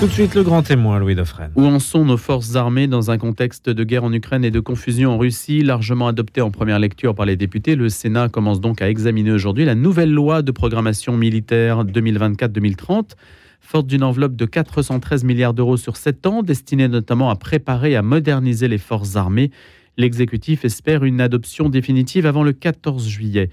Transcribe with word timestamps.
Tout 0.00 0.06
de 0.06 0.12
suite 0.12 0.34
le 0.34 0.42
grand 0.42 0.62
témoin, 0.62 0.98
Louis 0.98 1.14
Dauphren. 1.14 1.52
Où 1.56 1.66
en 1.66 1.78
sont 1.78 2.06
nos 2.06 2.16
forces 2.16 2.56
armées 2.56 2.86
dans 2.86 3.10
un 3.10 3.18
contexte 3.18 3.68
de 3.68 3.84
guerre 3.84 4.04
en 4.04 4.12
Ukraine 4.14 4.46
et 4.46 4.50
de 4.50 4.58
confusion 4.58 5.12
en 5.12 5.18
Russie, 5.18 5.62
largement 5.62 6.08
adopté 6.08 6.40
en 6.40 6.50
première 6.50 6.78
lecture 6.78 7.14
par 7.14 7.26
les 7.26 7.36
députés 7.36 7.76
Le 7.76 7.90
Sénat 7.90 8.30
commence 8.30 8.62
donc 8.62 8.80
à 8.80 8.88
examiner 8.88 9.30
aujourd'hui 9.30 9.66
la 9.66 9.74
nouvelle 9.74 10.10
loi 10.10 10.40
de 10.40 10.52
programmation 10.52 11.18
militaire 11.18 11.84
2024-2030 11.84 13.10
forte 13.60 13.88
d'une 13.88 14.02
enveloppe 14.02 14.36
de 14.36 14.46
413 14.46 15.22
milliards 15.24 15.52
d'euros 15.52 15.76
sur 15.76 15.98
7 15.98 16.26
ans, 16.26 16.42
destinée 16.42 16.88
notamment 16.88 17.28
à 17.28 17.36
préparer 17.36 17.90
et 17.90 17.96
à 17.96 18.02
moderniser 18.02 18.68
les 18.68 18.78
forces 18.78 19.16
armées. 19.16 19.50
L'exécutif 19.98 20.64
espère 20.64 21.04
une 21.04 21.20
adoption 21.20 21.68
définitive 21.68 22.24
avant 22.24 22.42
le 22.42 22.54
14 22.54 23.06
juillet. 23.06 23.50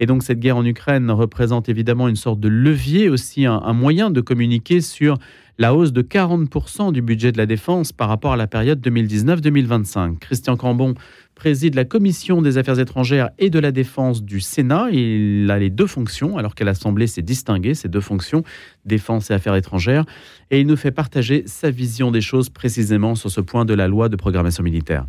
Et 0.00 0.06
donc 0.06 0.22
cette 0.22 0.40
guerre 0.40 0.56
en 0.56 0.64
Ukraine 0.64 1.10
représente 1.10 1.68
évidemment 1.68 2.08
une 2.08 2.16
sorte 2.16 2.40
de 2.40 2.48
levier, 2.48 3.08
aussi 3.08 3.46
un, 3.46 3.72
moyen 3.72 4.10
de 4.10 4.20
communiquer 4.20 4.80
sur 4.80 5.18
la 5.58 5.74
hausse 5.74 5.92
de 5.92 6.02
40% 6.02 6.92
du 6.92 7.02
budget 7.02 7.32
de 7.32 7.38
la 7.38 7.46
défense 7.46 7.90
par 7.90 8.08
rapport 8.08 8.32
à 8.32 8.36
la 8.36 8.46
période 8.46 8.80
2019-2025. 8.80 10.18
Christian 10.18 10.56
Cambon 10.56 10.94
préside 11.34 11.74
la 11.74 11.84
commission 11.84 12.42
des 12.42 12.58
affaires 12.58 12.78
étrangères 12.78 13.30
et 13.38 13.50
de 13.50 13.58
la 13.58 13.72
défense 13.72 14.22
du 14.22 14.40
Sénat. 14.40 14.90
Il 14.92 15.50
a 15.50 15.58
les 15.58 15.70
deux 15.70 15.86
fonctions, 15.86 16.36
alors 16.36 16.54
que 16.54 16.62
l'Assemblée 16.62 17.06
s'est 17.06 17.22
distinguée, 17.22 17.74
ces 17.74 17.88
deux 17.88 18.00
fonctions, 18.00 18.44
défense 18.84 19.30
et 19.30 19.34
affaires 19.34 19.56
étrangères. 19.56 20.04
Et 20.50 20.60
il 20.60 20.66
nous 20.66 20.76
fait 20.76 20.92
partager 20.92 21.42
sa 21.46 21.70
vision 21.70 22.10
des 22.12 22.20
choses 22.20 22.50
précisément 22.50 23.16
sur 23.16 23.30
ce 23.30 23.40
point 23.40 23.64
de 23.64 23.74
la 23.74 23.88
loi 23.88 24.08
de 24.08 24.16
programmation 24.16 24.62
militaire. 24.62 25.06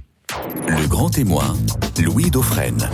Le 0.67 0.87
grand 0.87 1.09
témoin, 1.09 1.55
Louis 2.03 2.29
Dauphren. 2.29 2.89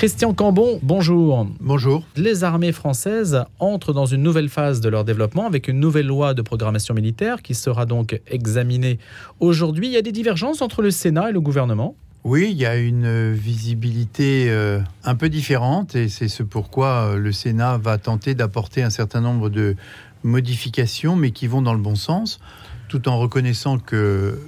Christian 0.00 0.32
Cambon, 0.32 0.80
bonjour. 0.82 1.46
Bonjour. 1.60 2.02
Les 2.16 2.42
armées 2.42 2.72
françaises 2.72 3.44
entrent 3.58 3.92
dans 3.92 4.06
une 4.06 4.22
nouvelle 4.22 4.48
phase 4.48 4.80
de 4.80 4.88
leur 4.88 5.04
développement 5.04 5.46
avec 5.46 5.68
une 5.68 5.78
nouvelle 5.78 6.06
loi 6.06 6.32
de 6.32 6.40
programmation 6.40 6.94
militaire 6.94 7.42
qui 7.42 7.54
sera 7.54 7.84
donc 7.84 8.18
examinée 8.26 8.98
aujourd'hui. 9.40 9.88
Il 9.88 9.92
y 9.92 9.98
a 9.98 10.00
des 10.00 10.10
divergences 10.10 10.62
entre 10.62 10.80
le 10.80 10.90
Sénat 10.90 11.28
et 11.28 11.32
le 11.32 11.42
gouvernement? 11.42 11.96
Oui, 12.24 12.48
il 12.50 12.56
y 12.56 12.64
a 12.64 12.78
une 12.78 13.34
visibilité 13.34 14.46
euh, 14.48 14.80
un 15.04 15.16
peu 15.16 15.28
différente 15.28 15.94
et 15.94 16.08
c'est 16.08 16.28
ce 16.28 16.42
pourquoi 16.42 17.10
euh, 17.10 17.16
le 17.18 17.32
Sénat 17.32 17.76
va 17.76 17.98
tenter 17.98 18.34
d'apporter 18.34 18.82
un 18.82 18.88
certain 18.88 19.20
nombre 19.20 19.50
de 19.50 19.76
modifications, 20.24 21.14
mais 21.14 21.30
qui 21.30 21.46
vont 21.46 21.60
dans 21.60 21.74
le 21.74 21.78
bon 21.78 21.94
sens, 21.94 22.40
tout 22.88 23.06
en 23.06 23.18
reconnaissant 23.18 23.78
que 23.78 24.38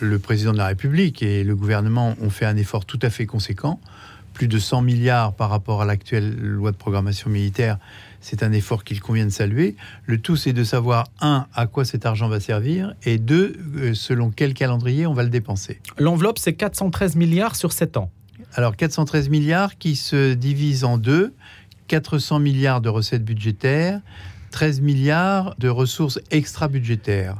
le 0.00 0.18
président 0.18 0.54
de 0.54 0.58
la 0.58 0.68
République 0.68 1.22
et 1.22 1.44
le 1.44 1.54
gouvernement 1.54 2.14
ont 2.22 2.30
fait 2.30 2.46
un 2.46 2.56
effort 2.56 2.86
tout 2.86 2.98
à 3.02 3.10
fait 3.10 3.26
conséquent 3.26 3.78
plus 4.34 4.48
de 4.48 4.58
100 4.58 4.82
milliards 4.82 5.32
par 5.32 5.48
rapport 5.48 5.80
à 5.80 5.86
l'actuelle 5.86 6.36
loi 6.36 6.72
de 6.72 6.76
programmation 6.76 7.30
militaire, 7.30 7.78
c'est 8.20 8.42
un 8.42 8.52
effort 8.52 8.84
qu'il 8.84 9.00
convient 9.00 9.24
de 9.24 9.30
saluer. 9.30 9.76
Le 10.06 10.18
tout, 10.18 10.36
c'est 10.36 10.52
de 10.52 10.64
savoir, 10.64 11.06
un, 11.20 11.46
à 11.54 11.66
quoi 11.66 11.84
cet 11.84 12.04
argent 12.04 12.28
va 12.28 12.40
servir, 12.40 12.94
et 13.04 13.18
deux, 13.18 13.54
euh, 13.76 13.94
selon 13.94 14.30
quel 14.30 14.52
calendrier 14.52 15.06
on 15.06 15.14
va 15.14 15.22
le 15.22 15.30
dépenser. 15.30 15.80
L'enveloppe, 15.98 16.38
c'est 16.38 16.54
413 16.54 17.16
milliards 17.16 17.56
sur 17.56 17.72
7 17.72 17.96
ans. 17.96 18.10
Alors, 18.54 18.76
413 18.76 19.28
milliards 19.28 19.78
qui 19.78 19.96
se 19.96 20.34
divisent 20.34 20.84
en 20.84 20.98
deux, 20.98 21.34
400 21.88 22.40
milliards 22.40 22.80
de 22.80 22.88
recettes 22.88 23.24
budgétaires, 23.24 24.00
13 24.50 24.80
milliards 24.80 25.54
de 25.58 25.68
ressources 25.68 26.20
extra-budgétaires. 26.30 27.36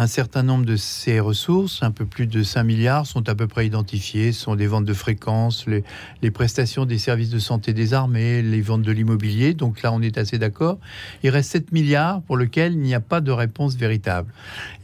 Un 0.00 0.06
certain 0.06 0.44
nombre 0.44 0.64
de 0.64 0.76
ces 0.76 1.18
ressources, 1.18 1.82
un 1.82 1.90
peu 1.90 2.06
plus 2.06 2.28
de 2.28 2.44
5 2.44 2.62
milliards, 2.62 3.04
sont 3.04 3.28
à 3.28 3.34
peu 3.34 3.48
près 3.48 3.66
identifiées. 3.66 4.30
Sont 4.30 4.54
des 4.54 4.68
ventes 4.68 4.84
de 4.84 4.94
fréquences, 4.94 5.66
les, 5.66 6.30
prestations 6.30 6.84
des 6.84 6.98
services 6.98 7.30
de 7.30 7.40
santé 7.40 7.72
des 7.72 7.94
armées, 7.94 8.40
les 8.40 8.60
ventes 8.60 8.82
de 8.82 8.92
l'immobilier. 8.92 9.54
Donc 9.54 9.82
là, 9.82 9.92
on 9.92 10.00
est 10.00 10.16
assez 10.16 10.38
d'accord. 10.38 10.78
Il 11.24 11.30
reste 11.30 11.50
7 11.50 11.72
milliards 11.72 12.22
pour 12.22 12.36
lesquels 12.36 12.74
il 12.74 12.78
n'y 12.78 12.94
a 12.94 13.00
pas 13.00 13.20
de 13.20 13.32
réponse 13.32 13.74
véritable. 13.74 14.32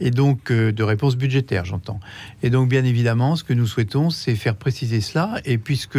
Et 0.01 0.11
donc, 0.11 0.51
euh, 0.51 0.73
de 0.73 0.83
réponse 0.83 1.15
budgétaire, 1.15 1.63
j'entends. 1.63 2.01
Et 2.43 2.49
donc, 2.49 2.67
bien 2.67 2.83
évidemment, 2.83 3.37
ce 3.37 3.45
que 3.45 3.53
nous 3.53 3.67
souhaitons, 3.67 4.09
c'est 4.09 4.35
faire 4.35 4.57
préciser 4.57 4.99
cela. 4.99 5.39
Et 5.45 5.57
puisque 5.57 5.97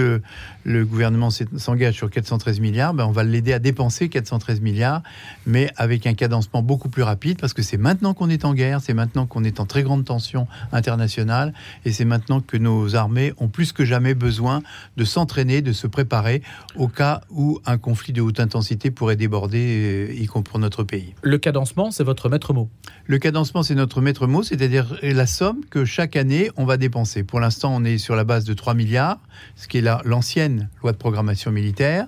le 0.66 0.84
gouvernement 0.84 1.31
s'engage 1.31 1.94
sur 1.94 2.10
413 2.10 2.59
milliards, 2.59 2.93
ben, 2.93 3.06
on 3.06 3.12
va 3.12 3.22
l'aider 3.22 3.53
à 3.53 3.60
dépenser 3.60 4.09
413 4.09 4.60
milliards, 4.60 5.00
mais 5.47 5.71
avec 5.77 6.09
un 6.09 6.15
cadencement 6.15 6.60
beaucoup 6.60 6.88
plus 6.88 7.04
rapide, 7.04 7.41
parce 7.41 7.53
que 7.53 7.62
c'est 7.62 7.77
maintenant 7.77 8.15
qu'on 8.15 8.28
est 8.28 8.44
en 8.44 8.53
guerre, 8.53 8.81
c'est 8.81 8.93
maintenant 8.93 9.27
qu'on 9.27 9.44
est 9.44 9.60
en 9.60 9.66
très 9.66 9.84
grande 9.84 10.04
tension 10.04 10.49
internationale 10.72 11.54
et 11.84 11.93
c'est 11.93 12.04
maintenant 12.04 12.41
que 12.41 12.56
nos 12.56 12.97
armées 12.97 13.32
ont 13.38 13.47
plus 13.47 13.72
que 13.72 13.84
jamais 13.84 14.15
besoin 14.15 14.60
de 14.97 15.04
s'entraîner, 15.04 15.62
de 15.62 15.72
se 15.72 15.87
préparer 15.87 16.43
au 16.75 16.88
cas 16.88 17.21
où 17.31 17.60
un 17.65 17.78
conflit 17.78 18.12
de 18.12 18.21
haute 18.21 18.41
intensité 18.41 18.91
pourrait 18.91 19.16
déborder, 19.16 20.09
euh, 20.10 20.15
y 20.15 20.27
compris 20.27 20.50
pour 20.50 20.59
notre 20.59 20.83
pays. 20.83 21.15
Le 21.22 21.38
cadencement, 21.38 21.93
c'est 21.93 22.04
votre 22.04 22.28
maître 22.28 22.53
mot 22.53 22.69
Le 23.06 23.19
cadencement, 23.19 23.62
c'est 23.62 23.75
notre 23.77 24.00
maître 24.00 24.27
mot, 24.27 24.43
c'est-à-dire 24.43 24.98
la 25.00 25.27
somme 25.27 25.60
que 25.71 25.84
chaque 25.84 26.16
année 26.16 26.50
on 26.56 26.65
va 26.65 26.77
dépenser. 26.77 27.22
Pour 27.22 27.38
l'instant, 27.38 27.72
on 27.75 27.84
est 27.84 27.98
sur 27.98 28.16
la 28.16 28.25
base 28.25 28.44
de 28.44 28.53
3 28.53 28.75
milliards, 28.75 29.21
ce 29.54 29.69
qui 29.69 29.78
est 29.78 29.84
l'ancienne 30.04 30.56
loi 30.83 30.93
de 30.93 30.97
programmation 30.97 31.50
militaire. 31.53 32.06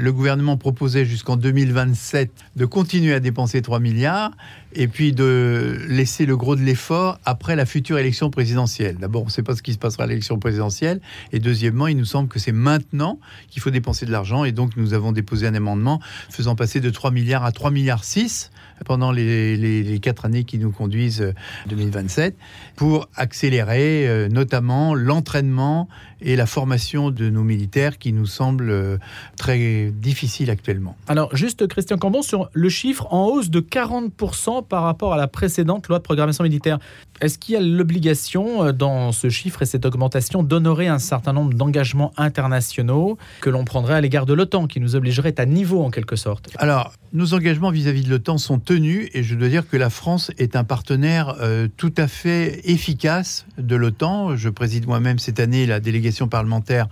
Le 0.00 0.12
gouvernement 0.12 0.56
proposait 0.56 1.04
jusqu'en 1.04 1.36
2027 1.36 2.30
de 2.54 2.64
continuer 2.66 3.14
à 3.14 3.20
dépenser 3.20 3.62
3 3.62 3.80
milliards 3.80 4.30
et 4.72 4.86
puis 4.86 5.12
de 5.12 5.76
laisser 5.88 6.24
le 6.24 6.36
gros 6.36 6.54
de 6.54 6.60
l'effort 6.60 7.18
après 7.24 7.56
la 7.56 7.66
future 7.66 7.98
élection 7.98 8.30
présidentielle. 8.30 8.96
D'abord, 8.98 9.22
on 9.22 9.26
ne 9.26 9.30
sait 9.30 9.42
pas 9.42 9.56
ce 9.56 9.62
qui 9.62 9.72
se 9.72 9.78
passera 9.78 10.04
à 10.04 10.06
l'élection 10.06 10.38
présidentielle. 10.38 11.00
Et 11.32 11.40
deuxièmement, 11.40 11.88
il 11.88 11.96
nous 11.96 12.04
semble 12.04 12.28
que 12.28 12.38
c'est 12.38 12.52
maintenant 12.52 13.18
qu'il 13.50 13.60
faut 13.60 13.70
dépenser 13.70 14.06
de 14.06 14.12
l'argent. 14.12 14.44
Et 14.44 14.52
donc, 14.52 14.76
nous 14.76 14.94
avons 14.94 15.10
déposé 15.10 15.48
un 15.48 15.54
amendement 15.54 16.00
faisant 16.30 16.54
passer 16.54 16.78
de 16.78 16.90
3 16.90 17.10
milliards 17.10 17.44
à 17.44 17.50
3 17.50 17.72
milliards 17.72 18.04
6 18.04 18.52
pendant 18.84 19.10
les, 19.10 19.56
les, 19.56 19.98
quatre 19.98 20.24
années 20.24 20.44
qui 20.44 20.58
nous 20.58 20.70
conduisent 20.70 21.34
2027 21.68 22.34
euh, 22.34 22.36
pour 22.76 23.08
accélérer 23.16 24.06
euh, 24.06 24.28
notamment 24.28 24.94
l'entraînement 24.94 25.88
et 26.20 26.36
la 26.36 26.46
formation 26.46 27.10
de 27.10 27.30
nos 27.30 27.42
militaires 27.42 27.98
qui 27.98 28.12
nous 28.12 28.26
semble 28.26 28.70
euh, 28.70 28.98
très 29.36 29.87
difficile 29.90 30.50
actuellement. 30.50 30.96
Alors 31.06 31.34
juste 31.36 31.66
Christian 31.66 31.96
Cambon 31.96 32.22
sur 32.22 32.50
le 32.52 32.68
chiffre 32.68 33.06
en 33.12 33.26
hausse 33.26 33.50
de 33.50 33.60
40% 33.60 34.66
par 34.66 34.82
rapport 34.82 35.14
à 35.14 35.16
la 35.16 35.28
précédente 35.28 35.88
loi 35.88 35.98
de 35.98 36.02
programmation 36.02 36.44
militaire. 36.44 36.78
Est-ce 37.20 37.38
qu'il 37.38 37.54
y 37.54 37.58
a 37.58 37.60
l'obligation 37.60 38.72
dans 38.72 39.12
ce 39.12 39.28
chiffre 39.28 39.62
et 39.62 39.66
cette 39.66 39.84
augmentation 39.84 40.42
d'honorer 40.42 40.88
un 40.88 40.98
certain 40.98 41.32
nombre 41.32 41.54
d'engagements 41.54 42.12
internationaux 42.16 43.18
que 43.40 43.50
l'on 43.50 43.64
prendrait 43.64 43.94
à 43.94 44.00
l'égard 44.00 44.26
de 44.26 44.34
l'OTAN 44.34 44.66
qui 44.66 44.80
nous 44.80 44.96
obligerait 44.96 45.34
à 45.38 45.46
niveau 45.46 45.82
en 45.82 45.90
quelque 45.90 46.16
sorte? 46.16 46.50
Alors 46.58 46.92
nos 47.14 47.32
engagements 47.32 47.70
vis-à-vis 47.70 48.02
de 48.02 48.10
l'OTAN 48.10 48.36
sont 48.36 48.58
tenus 48.58 49.08
et 49.14 49.22
je 49.22 49.34
dois 49.34 49.48
dire 49.48 49.66
que 49.66 49.78
la 49.78 49.88
France 49.88 50.30
est 50.36 50.56
un 50.56 50.64
partenaire 50.64 51.36
euh, 51.40 51.66
tout 51.76 51.92
à 51.96 52.06
fait 52.06 52.60
efficace 52.64 53.46
de 53.56 53.76
l'OTAN. 53.76 54.36
Je 54.36 54.50
préside 54.50 54.86
moi-même 54.86 55.18
cette 55.18 55.40
année 55.40 55.64
la 55.64 55.80
délégation 55.80 56.28
parlementaire 56.28 56.86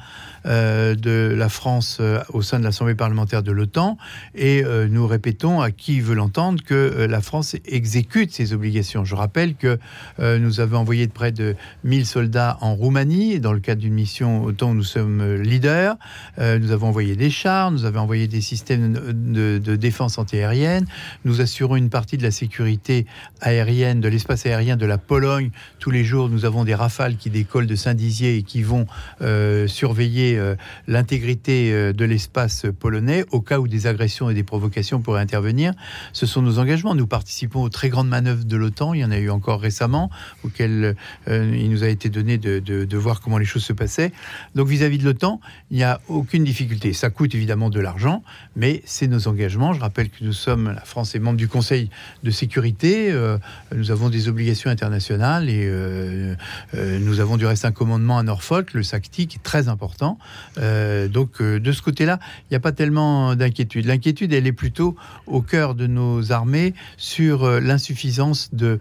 euh, 0.47 0.95
de 0.95 1.35
la 1.37 1.51
France 1.51 1.99
euh, 2.01 2.21
au 2.33 2.41
sein 2.41 2.59
de 2.59 2.65
l'Assemblée 2.65 2.95
parlementaire 2.95 3.43
de 3.43 3.53
l'OTAN 3.53 3.99
et 4.35 4.65
nous 4.89 5.07
répétons 5.07 5.61
à 5.61 5.71
qui 5.71 6.01
veut 6.01 6.15
l'entendre 6.15 6.63
que 6.63 7.07
la 7.09 7.21
France 7.21 7.57
exécute 7.67 8.33
ses 8.33 8.53
obligations. 8.53 9.05
Je 9.05 9.15
rappelle 9.15 9.55
que 9.55 9.79
nous 10.19 10.61
avons 10.61 10.79
envoyé 10.79 11.09
près 11.09 11.33
de 11.33 11.57
1000 11.85 12.07
soldats 12.07 12.59
en 12.61 12.75
Roumanie 12.75 13.41
dans 13.41 13.53
le 13.53 13.61
cadre 13.61 13.81
d'une 13.81 13.95
mission 13.95 14.45
OTAN 14.45 14.71
où 14.71 14.75
nous 14.75 14.83
sommes 14.83 15.35
leaders. 15.35 15.97
nous 16.39 16.71
avons 16.71 16.89
envoyé 16.89 17.17
des 17.17 17.31
chars, 17.31 17.71
nous 17.71 17.85
avons 17.85 18.01
envoyé 18.01 18.29
des 18.29 18.41
systèmes 18.41 18.93
de, 18.93 19.59
de 19.59 19.77
défense 19.77 20.19
antiaérienne. 20.19 20.87
Nous 21.25 21.41
assurons 21.41 21.77
une 21.77 21.91
partie 21.91 22.17
de 22.17 22.23
la 22.23 22.31
sécurité 22.31 23.07
aérienne, 23.41 24.01
de 24.01 24.09
l'espace 24.09 24.47
aérien 24.47 24.77
de 24.77 24.87
la 24.87 24.99
Pologne. 24.99 25.51
Tous 25.79 25.91
les 25.91 26.05
jours, 26.05 26.29
nous 26.29 26.45
avons 26.45 26.65
des 26.65 26.75
rafales 26.75 27.17
qui 27.17 27.31
décollent 27.31 27.67
de 27.67 27.75
Saint-Dizier 27.75 28.37
et 28.37 28.43
qui 28.43 28.63
vont 28.63 28.87
euh, 29.23 29.67
surveiller 29.67 30.39
euh, 30.39 30.55
l'intégrité 30.87 31.73
euh, 31.73 31.93
de 31.93 32.05
l'espace 32.05 32.67
polonais 32.79 33.25
au 33.31 33.41
cas 33.41 33.59
où 33.59 33.69
des 33.69 33.87
agressions 33.87 34.31
et 34.31 34.35
des 34.35 34.43
provocations 34.43 35.01
pourraient 35.01 35.21
intervenir. 35.21 35.73
Ce 36.13 36.27
sont 36.27 36.43
nos 36.43 36.59
engagements. 36.59 36.95
Nous 36.95 37.07
participons 37.07 37.63
aux 37.63 37.69
très 37.69 37.89
grandes 37.89 38.09
manœuvres 38.09 38.45
de 38.45 38.57
l'OTAN. 38.57 38.95
Il 38.95 39.01
y 39.01 39.05
en 39.05 39.11
a 39.11 39.19
eu 39.19 39.31
encore 39.31 39.61
récemment, 39.61 40.06
auxquelles 40.45 40.97
il 41.29 41.71
nous 41.71 41.85
a 41.85 41.89
été 41.89 42.09
donné 42.09 42.39
de, 42.39 42.97
voir 42.97 43.21
comment 43.21 43.39
les 43.39 43.45
choses 43.45 43.65
se 43.65 43.73
passaient. 43.73 44.13
Donc 44.55 44.69
vis-à-vis 44.69 44.97
-vis 44.97 45.01
de 45.01 45.05
l'OTAN, 45.05 45.41
il 45.71 45.77
n'y 45.77 45.85
a 45.85 46.01
aucune 46.09 46.45
difficulté. 46.45 46.93
Ça 46.93 47.11
coûte 47.11 47.35
évidemment 47.35 47.71
de 47.71 47.81
l'argent, 47.81 48.23
mais 48.55 48.83
c'est 48.85 49.07
nos 49.07 49.29
engagements. 49.29 49.73
Je 49.73 49.81
rappelle 49.81 50.09
que 50.09 50.25
nous 50.25 50.33
sommes, 50.33 50.73
la 50.73 50.85
France 50.85 51.15
est 51.15 51.19
membre 51.19 51.37
du 51.37 51.49
Conseil 51.49 51.91
de 52.23 52.31
sécurité. 52.31 53.11
Euh, 53.11 53.39
nous 53.75 53.91
avons 53.91 54.09
des 54.09 54.29
obligations 54.29 54.71
internationales 54.71 55.49
et 55.49 55.67
euh, 55.67 56.35
euh, 56.75 56.99
nous 56.99 57.21
avons 57.21 57.37
du 57.37 57.47
reste 57.47 57.65
un 57.65 57.73
commandement 57.73 58.19
à 58.19 58.23
Norfolk, 58.23 58.73
le 58.73 58.83
SACTI, 58.83 59.27
qui 59.27 59.37
est 59.37 59.43
très 59.43 59.69
important. 59.69 60.19
donc, 60.57 61.43
de 61.43 61.73
ce 61.73 61.83
côté-là, 61.83 62.19
il 62.43 62.53
n'y 62.53 62.57
a 62.57 62.61
pas 62.61 62.73
tellement 62.73 63.35
d'inquiétude. 63.35 63.87
L'inquiétude, 63.87 64.33
elle 64.33 64.47
est 64.47 64.53
plutôt 64.53 64.97
au 65.27 65.43
cœur 65.43 65.75
de 65.75 65.87
nos 65.87 66.33
armées 66.33 66.75
sur 66.97 67.61
l'insuffisance 67.61 68.51
de, 68.53 68.79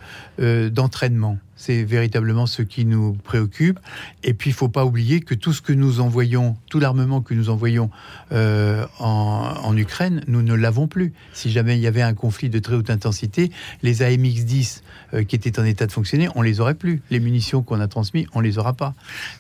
d'entraînement. 1.15 1.39
C'est 1.55 1.83
véritablement 1.83 2.47
ce 2.47 2.61
qui 2.61 2.85
nous 2.85 3.13
préoccupe. 3.13 3.79
Et 4.23 4.33
puis, 4.33 4.49
il 4.49 4.53
ne 4.53 4.57
faut 4.57 4.69
pas 4.69 4.85
oublier 4.85 5.21
que 5.21 5.33
tout 5.33 5.53
ce 5.53 5.61
que 5.61 5.71
nous 5.71 6.01
envoyons, 6.01 6.57
tout 6.69 6.79
l'armement 6.79 7.21
que 7.21 7.33
nous 7.33 7.49
envoyons 7.49 7.89
euh, 8.33 8.85
en, 8.99 9.75
Ukraine, 9.77 10.23
nous 10.27 10.41
ne 10.41 10.53
l'avons 10.53 10.87
plus. 10.87 11.13
Si 11.33 11.51
jamais 11.51 11.77
il 11.77 11.81
y 11.81 11.87
avait 11.87 12.01
un 12.01 12.13
conflit 12.13 12.49
de 12.49 12.59
très 12.59 12.75
haute 12.75 12.89
intensité, 12.89 13.51
les 13.83 14.01
AMX-10 14.01 14.81
euh, 15.13 15.23
qui 15.23 15.35
étaient 15.35 15.59
en 15.59 15.65
état 15.65 15.85
de 15.85 15.91
fonctionner, 15.91 16.29
on 16.35 16.41
les 16.41 16.59
aurait 16.59 16.75
plus. 16.75 17.01
Les 17.09 17.19
munitions 17.19 17.61
qu'on 17.61 17.79
a 17.79 17.87
transmises, 17.87 18.27
on 18.33 18.39
les 18.39 18.57
aura 18.57 18.73
pas. 18.73 18.93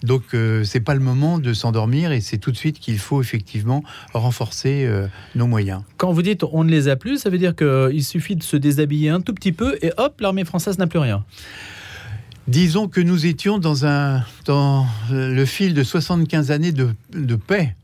Donc, 0.03 0.23
euh, 0.33 0.63
c'est 0.63 0.81
pas 0.81 0.93
le 0.93 0.99
moment 0.99 1.37
de 1.39 1.53
s'endormir 1.53 2.11
et 2.11 2.21
c'est 2.21 2.37
tout 2.37 2.51
de 2.51 2.57
suite 2.57 2.79
qu'il 2.79 2.99
faut 2.99 3.21
effectivement 3.21 3.83
renforcer 4.13 4.89
nos 5.35 5.47
moyens. 5.47 5.81
Quand 5.97 6.11
vous 6.11 6.21
dites 6.21 6.43
on 6.43 6.63
ne 6.63 6.71
les 6.71 6.87
a 6.87 6.95
plus, 6.95 7.17
ça 7.17 7.29
veut 7.29 7.37
dire 7.37 7.55
qu'il 7.55 8.03
suffit 8.03 8.35
de 8.35 8.43
se 8.43 8.57
déshabiller 8.57 9.09
un 9.09 9.21
tout 9.21 9.33
petit 9.33 9.51
peu 9.51 9.77
et 9.81 9.91
hop, 9.97 10.19
l'armée 10.21 10.45
française 10.45 10.77
n'a 10.77 10.87
plus 10.87 10.99
rien. 10.99 11.23
Disons 12.47 12.87
que 12.87 13.01
nous 13.01 13.25
étions 13.25 13.57
dans, 13.57 13.87
un, 13.87 14.23
dans 14.45 14.85
le 15.09 15.45
fil 15.45 15.73
de 15.73 15.83
75 15.83 16.51
années 16.51 16.71
de, 16.71 16.89
de 17.11 17.35
paix. 17.35 17.75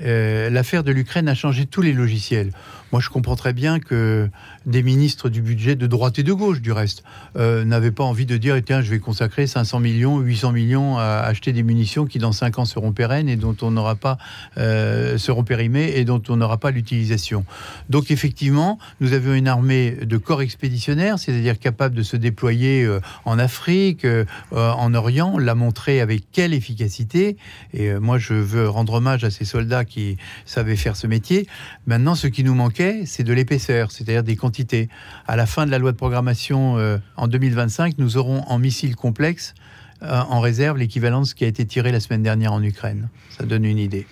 Euh, 0.00 0.50
l'affaire 0.50 0.84
de 0.84 0.92
l'Ukraine 0.92 1.28
a 1.28 1.34
changé 1.34 1.66
tous 1.66 1.82
les 1.82 1.92
logiciels. 1.92 2.52
Moi, 2.90 3.02
je 3.02 3.10
comprends 3.10 3.36
très 3.36 3.52
bien 3.52 3.80
que 3.80 4.30
des 4.64 4.82
ministres 4.82 5.28
du 5.28 5.42
budget 5.42 5.76
de 5.76 5.86
droite 5.86 6.18
et 6.18 6.22
de 6.22 6.32
gauche, 6.32 6.62
du 6.62 6.72
reste, 6.72 7.04
euh, 7.36 7.64
n'avaient 7.64 7.90
pas 7.90 8.04
envie 8.04 8.24
de 8.24 8.38
dire 8.38 8.56
eh, 8.56 8.62
tiens, 8.62 8.80
je 8.80 8.90
vais 8.90 8.98
consacrer 8.98 9.46
500 9.46 9.80
millions, 9.80 10.20
800 10.20 10.52
millions 10.52 10.96
à 10.96 11.22
acheter 11.24 11.52
des 11.52 11.62
munitions 11.62 12.06
qui, 12.06 12.18
dans 12.18 12.32
5 12.32 12.58
ans, 12.58 12.64
seront 12.64 12.92
pérennes 12.92 13.28
et 13.28 13.36
dont 13.36 13.56
on 13.60 13.70
n'aura 13.70 13.94
pas, 13.94 14.16
euh, 14.56 15.18
seront 15.18 15.44
périmées 15.44 15.92
et 15.96 16.04
dont 16.04 16.22
on 16.30 16.36
n'aura 16.36 16.56
pas 16.56 16.70
l'utilisation. 16.70 17.44
Donc, 17.90 18.10
effectivement, 18.10 18.78
nous 19.00 19.12
avions 19.12 19.34
une 19.34 19.48
armée 19.48 19.90
de 19.90 20.16
corps 20.16 20.40
expéditionnaires, 20.40 21.18
c'est-à-dire 21.18 21.58
capable 21.58 21.94
de 21.94 22.02
se 22.02 22.16
déployer 22.16 22.84
euh, 22.84 23.00
en 23.26 23.38
Afrique, 23.38 24.06
en 24.52 24.94
Orient, 24.94 25.38
l'a 25.38 25.54
montré 25.54 26.00
avec 26.00 26.24
quelle 26.32 26.54
efficacité. 26.54 27.36
Et 27.74 27.92
moi, 27.94 28.18
je 28.18 28.34
veux 28.34 28.68
rendre 28.68 28.94
hommage 28.94 29.24
à 29.24 29.30
ces 29.30 29.44
soldats 29.44 29.84
qui 29.84 30.16
savaient 30.46 30.76
faire 30.76 30.96
ce 30.96 31.06
métier. 31.06 31.46
Maintenant, 31.86 32.14
ce 32.14 32.26
qui 32.26 32.44
nous 32.44 32.54
manque 32.54 32.77
c'est 33.04 33.24
de 33.24 33.32
l'épaisseur, 33.32 33.90
c'est-à-dire 33.90 34.22
des 34.22 34.36
quantités. 34.36 34.88
À 35.26 35.36
la 35.36 35.46
fin 35.46 35.66
de 35.66 35.70
la 35.70 35.78
loi 35.78 35.92
de 35.92 35.96
programmation 35.96 36.78
euh, 36.78 36.98
en 37.16 37.26
2025, 37.26 37.94
nous 37.98 38.16
aurons 38.16 38.42
en 38.46 38.58
missiles 38.58 38.94
complexes 38.94 39.54
euh, 40.02 40.20
en 40.28 40.40
réserve 40.40 40.78
l'équivalent 40.78 41.22
de 41.22 41.26
ce 41.26 41.34
qui 41.34 41.44
a 41.44 41.48
été 41.48 41.66
tiré 41.66 41.90
la 41.90 42.00
semaine 42.00 42.22
dernière 42.22 42.52
en 42.52 42.62
Ukraine. 42.62 43.08
Ça 43.30 43.44
donne 43.44 43.64
une 43.64 43.78
idée. 43.78 44.06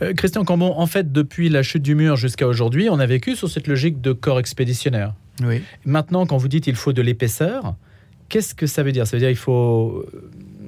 Euh, 0.00 0.14
Christian 0.14 0.44
Cambon, 0.44 0.74
en 0.76 0.86
fait, 0.86 1.12
depuis 1.12 1.50
la 1.50 1.62
chute 1.62 1.82
du 1.82 1.94
mur 1.94 2.16
jusqu'à 2.16 2.46
aujourd'hui, 2.46 2.88
on 2.90 2.98
a 2.98 3.06
vécu 3.06 3.36
sur 3.36 3.50
cette 3.50 3.66
logique 3.66 4.00
de 4.00 4.12
corps 4.12 4.38
expéditionnaire. 4.38 5.12
Oui. 5.42 5.62
Maintenant, 5.84 6.24
quand 6.26 6.38
vous 6.38 6.48
dites 6.48 6.66
il 6.66 6.76
faut 6.76 6.94
de 6.94 7.02
l'épaisseur, 7.02 7.74
qu'est-ce 8.30 8.54
que 8.54 8.66
ça 8.66 8.82
veut 8.82 8.92
dire? 8.92 9.06
Ça 9.06 9.16
veut 9.16 9.20
dire 9.20 9.28
qu'il 9.28 9.36
faut 9.36 10.06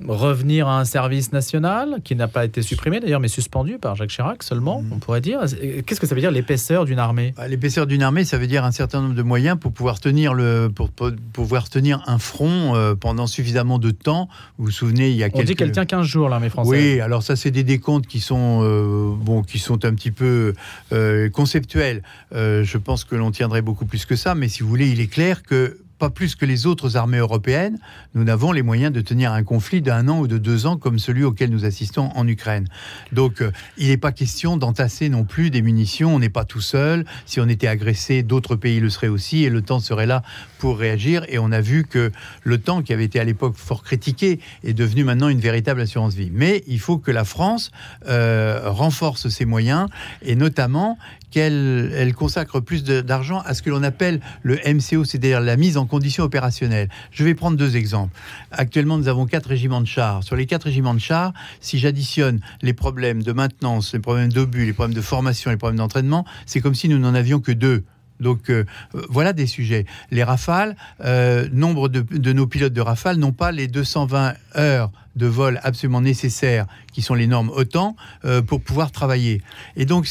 revenir 0.08 0.68
à 0.68 0.80
un 0.80 0.84
service 0.84 1.32
national 1.32 2.00
qui 2.04 2.16
n'a 2.16 2.28
pas 2.28 2.44
été 2.44 2.62
supprimé 2.62 3.00
d'ailleurs, 3.00 3.20
mais 3.20 3.28
suspendu 3.28 3.78
par 3.78 3.96
Jacques 3.96 4.10
Chirac 4.10 4.42
seulement, 4.42 4.82
mm. 4.82 4.92
on 4.92 4.98
pourrait 4.98 5.20
dire. 5.20 5.40
Qu'est-ce 5.86 6.00
que 6.00 6.06
ça 6.06 6.14
veut 6.14 6.20
dire 6.20 6.30
l'épaisseur 6.30 6.84
d'une 6.84 6.98
armée? 6.98 7.34
Bah, 7.36 7.48
L'épaisseur 7.48 7.86
d'une 7.86 8.02
armée, 8.02 8.24
ça 8.24 8.38
veut 8.38 8.46
dire 8.46 8.64
un 8.64 8.72
certain 8.72 9.00
nombre 9.00 9.14
de 9.14 9.22
moyens 9.22 9.58
pour 9.58 9.72
pouvoir 9.72 10.00
tenir, 10.00 10.34
le, 10.34 10.68
pour, 10.74 10.90
pouvoir 11.32 11.68
tenir 11.68 12.02
un 12.06 12.18
front 12.18 12.74
euh, 12.74 12.94
pendant 12.94 13.26
suffisamment 13.26 13.78
de 13.78 13.90
temps. 13.90 14.28
Vous 14.58 14.66
vous 14.66 14.70
souvenez, 14.70 15.10
il 15.10 15.16
y 15.16 15.24
a 15.24 15.28
On 15.32 15.42
dit 15.42 15.54
qu'elle 15.54 15.72
tient 15.72 15.86
15 15.86 16.06
jours, 16.06 16.28
l'armée 16.28 16.50
française. 16.50 16.72
Oui, 16.72 17.00
alors 17.00 17.22
ça, 17.22 17.36
c'est 17.36 17.50
des 17.50 17.64
décomptes 17.64 18.06
qui 18.06 18.20
sont, 18.20 18.60
euh, 18.62 19.14
bon, 19.16 19.42
qui 19.42 19.58
sont 19.58 19.84
un 19.84 19.94
petit 19.94 20.10
peu 20.10 20.54
euh, 20.92 21.28
conceptuels. 21.30 22.02
je 22.32 22.78
pense 22.78 23.04
que 23.04 23.16
l'on 23.16 23.30
tiendrait 23.30 23.62
beaucoup 23.62 23.86
plus 23.86 24.06
que 24.06 24.16
ça, 24.16 24.34
mais 24.34 24.48
si 24.48 24.62
vous 24.62 24.68
voulez, 24.68 24.90
il 24.90 25.00
est 25.00 25.06
clair 25.06 25.42
que 25.42 25.78
pas 26.02 26.10
plus 26.10 26.34
que 26.34 26.44
les 26.44 26.66
autres 26.66 26.96
armées 26.96 27.18
européennes, 27.18 27.78
nous 28.16 28.24
n'avons 28.24 28.50
les 28.50 28.62
moyens 28.62 28.92
de 28.92 29.00
tenir 29.00 29.30
un 29.30 29.44
conflit 29.44 29.82
d'un 29.82 30.08
an 30.08 30.18
ou 30.18 30.26
de 30.26 30.36
deux 30.36 30.66
ans 30.66 30.76
comme 30.76 30.98
celui 30.98 31.22
auquel 31.22 31.50
nous 31.50 31.64
assistons 31.64 32.10
en 32.16 32.26
Ukraine. 32.26 32.66
Donc, 33.12 33.40
euh, 33.40 33.52
il 33.78 33.86
n'est 33.86 33.96
pas 33.96 34.10
question 34.10 34.56
d'entasser 34.56 35.08
non 35.08 35.22
plus 35.22 35.50
des 35.50 35.62
munitions. 35.62 36.12
On 36.12 36.18
n'est 36.18 36.28
pas 36.28 36.44
tout 36.44 36.60
seul. 36.60 37.04
Si 37.24 37.38
on 37.38 37.48
était 37.48 37.68
agressé, 37.68 38.24
d'autres 38.24 38.56
pays 38.56 38.80
le 38.80 38.90
seraient 38.90 39.06
aussi, 39.06 39.44
et 39.44 39.48
le 39.48 39.62
temps 39.62 39.78
serait 39.78 40.06
là 40.06 40.24
pour 40.58 40.76
réagir. 40.76 41.24
Et 41.28 41.38
on 41.38 41.52
a 41.52 41.60
vu 41.60 41.84
que 41.84 42.10
le 42.42 42.58
temps, 42.58 42.82
qui 42.82 42.92
avait 42.92 43.04
été 43.04 43.20
à 43.20 43.24
l'époque 43.24 43.54
fort 43.54 43.84
critiqué, 43.84 44.40
est 44.64 44.72
devenu 44.72 45.04
maintenant 45.04 45.28
une 45.28 45.38
véritable 45.38 45.82
assurance 45.82 46.14
vie. 46.14 46.32
Mais 46.32 46.64
il 46.66 46.80
faut 46.80 46.98
que 46.98 47.12
la 47.12 47.24
France 47.24 47.70
euh, 48.08 48.62
renforce 48.64 49.28
ses 49.28 49.44
moyens, 49.44 49.86
et 50.22 50.34
notamment 50.34 50.98
qu'elle 51.32 51.92
elle 51.96 52.14
consacre 52.14 52.60
plus 52.60 52.84
d'argent 52.84 53.40
à 53.44 53.54
ce 53.54 53.62
que 53.62 53.70
l'on 53.70 53.82
appelle 53.82 54.20
le 54.42 54.56
MCO, 54.64 55.04
c'est-à-dire 55.04 55.40
la 55.40 55.56
mise 55.56 55.76
en 55.76 55.86
condition 55.86 56.22
opérationnelle. 56.22 56.88
Je 57.10 57.24
vais 57.24 57.34
prendre 57.34 57.56
deux 57.56 57.76
exemples. 57.76 58.14
Actuellement, 58.52 58.98
nous 58.98 59.08
avons 59.08 59.26
quatre 59.26 59.46
régiments 59.46 59.80
de 59.80 59.86
chars. 59.86 60.22
Sur 60.22 60.36
les 60.36 60.46
quatre 60.46 60.64
régiments 60.64 60.94
de 60.94 61.00
chars, 61.00 61.32
si 61.60 61.78
j'additionne 61.78 62.40
les 62.60 62.74
problèmes 62.74 63.22
de 63.22 63.32
maintenance, 63.32 63.92
les 63.92 63.98
problèmes 63.98 64.32
d'obus, 64.32 64.66
les 64.66 64.72
problèmes 64.72 64.94
de 64.94 65.00
formation, 65.00 65.50
les 65.50 65.56
problèmes 65.56 65.78
d'entraînement, 65.78 66.24
c'est 66.46 66.60
comme 66.60 66.74
si 66.74 66.88
nous 66.88 66.98
n'en 66.98 67.14
avions 67.14 67.40
que 67.40 67.52
deux. 67.52 67.84
Donc 68.20 68.50
euh, 68.50 68.64
voilà 69.08 69.32
des 69.32 69.46
sujets. 69.46 69.84
Les 70.10 70.22
rafales, 70.22 70.76
euh, 71.04 71.48
nombre 71.52 71.88
de, 71.88 72.32
nos 72.32 72.46
pilotes 72.46 72.72
de 72.72 72.80
rafales 72.80 73.16
n'ont 73.16 73.32
pas 73.32 73.52
les 73.52 73.66
220 73.66 74.34
heures 74.56 74.92
de 75.16 75.26
vol 75.26 75.60
absolument 75.62 76.00
nécessaires, 76.00 76.66
qui 76.92 77.02
sont 77.02 77.14
les 77.14 77.26
normes 77.26 77.50
OTAN, 77.50 77.96
euh, 78.24 78.42
pour 78.42 78.60
pouvoir 78.60 78.90
travailler. 78.90 79.42
Et 79.76 79.84
donc 79.84 80.08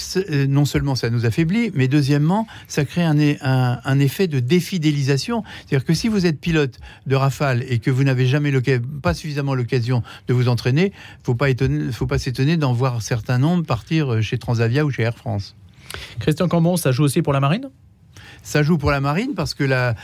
non 0.48 0.66
seulement 0.66 0.96
ça 0.96 1.10
nous 1.10 1.26
affaiblit, 1.26 1.72
mais 1.74 1.88
deuxièmement, 1.88 2.48
ça 2.68 2.86
crée 2.86 3.04
un, 3.04 3.18
un, 3.84 4.00
effet 4.00 4.28
de 4.28 4.40
défidélisation. 4.40 5.44
C'est-à-dire 5.60 5.86
que 5.86 5.94
si 5.94 6.08
vous 6.08 6.26
êtes 6.26 6.40
pilote 6.40 6.80
de 7.08 7.16
rafale 7.16 7.64
et 7.68 7.80
que 7.80 7.92
vous 7.92 8.04
n'avez 8.04 8.26
jamais 8.26 8.52
pas 9.02 9.14
suffisamment 9.14 9.56
l'occasion 9.56 10.04
de 10.28 10.34
vous 10.34 10.48
entraîner, 10.48 10.92
faut 11.24 11.36
pas 11.36 11.48
faut 11.92 12.08
pas 12.08 12.18
s'étonner 12.18 12.58
d'en 12.58 12.74
voir 12.74 13.02
certains 13.02 13.38
nombres 13.38 13.66
partir 13.66 14.22
chez 14.22 14.38
Transavia 14.38 14.86
ou 14.86 14.92
chez 14.92 15.04
Air 15.04 15.18
France. 15.18 15.56
Christian 16.20 16.48
Cambon, 16.48 16.78
ça 16.78 16.92
joue 16.92 17.04
aussi 17.04 17.22
pour 17.22 17.34
la 17.34 17.40
marine? 17.40 17.70
Ça 18.44 18.64
joue 18.64 18.78
pour 18.78 18.92
la 18.92 19.02
marine 19.02 19.34
parce 19.36 19.54
que 19.54 19.64
la, 19.64 19.96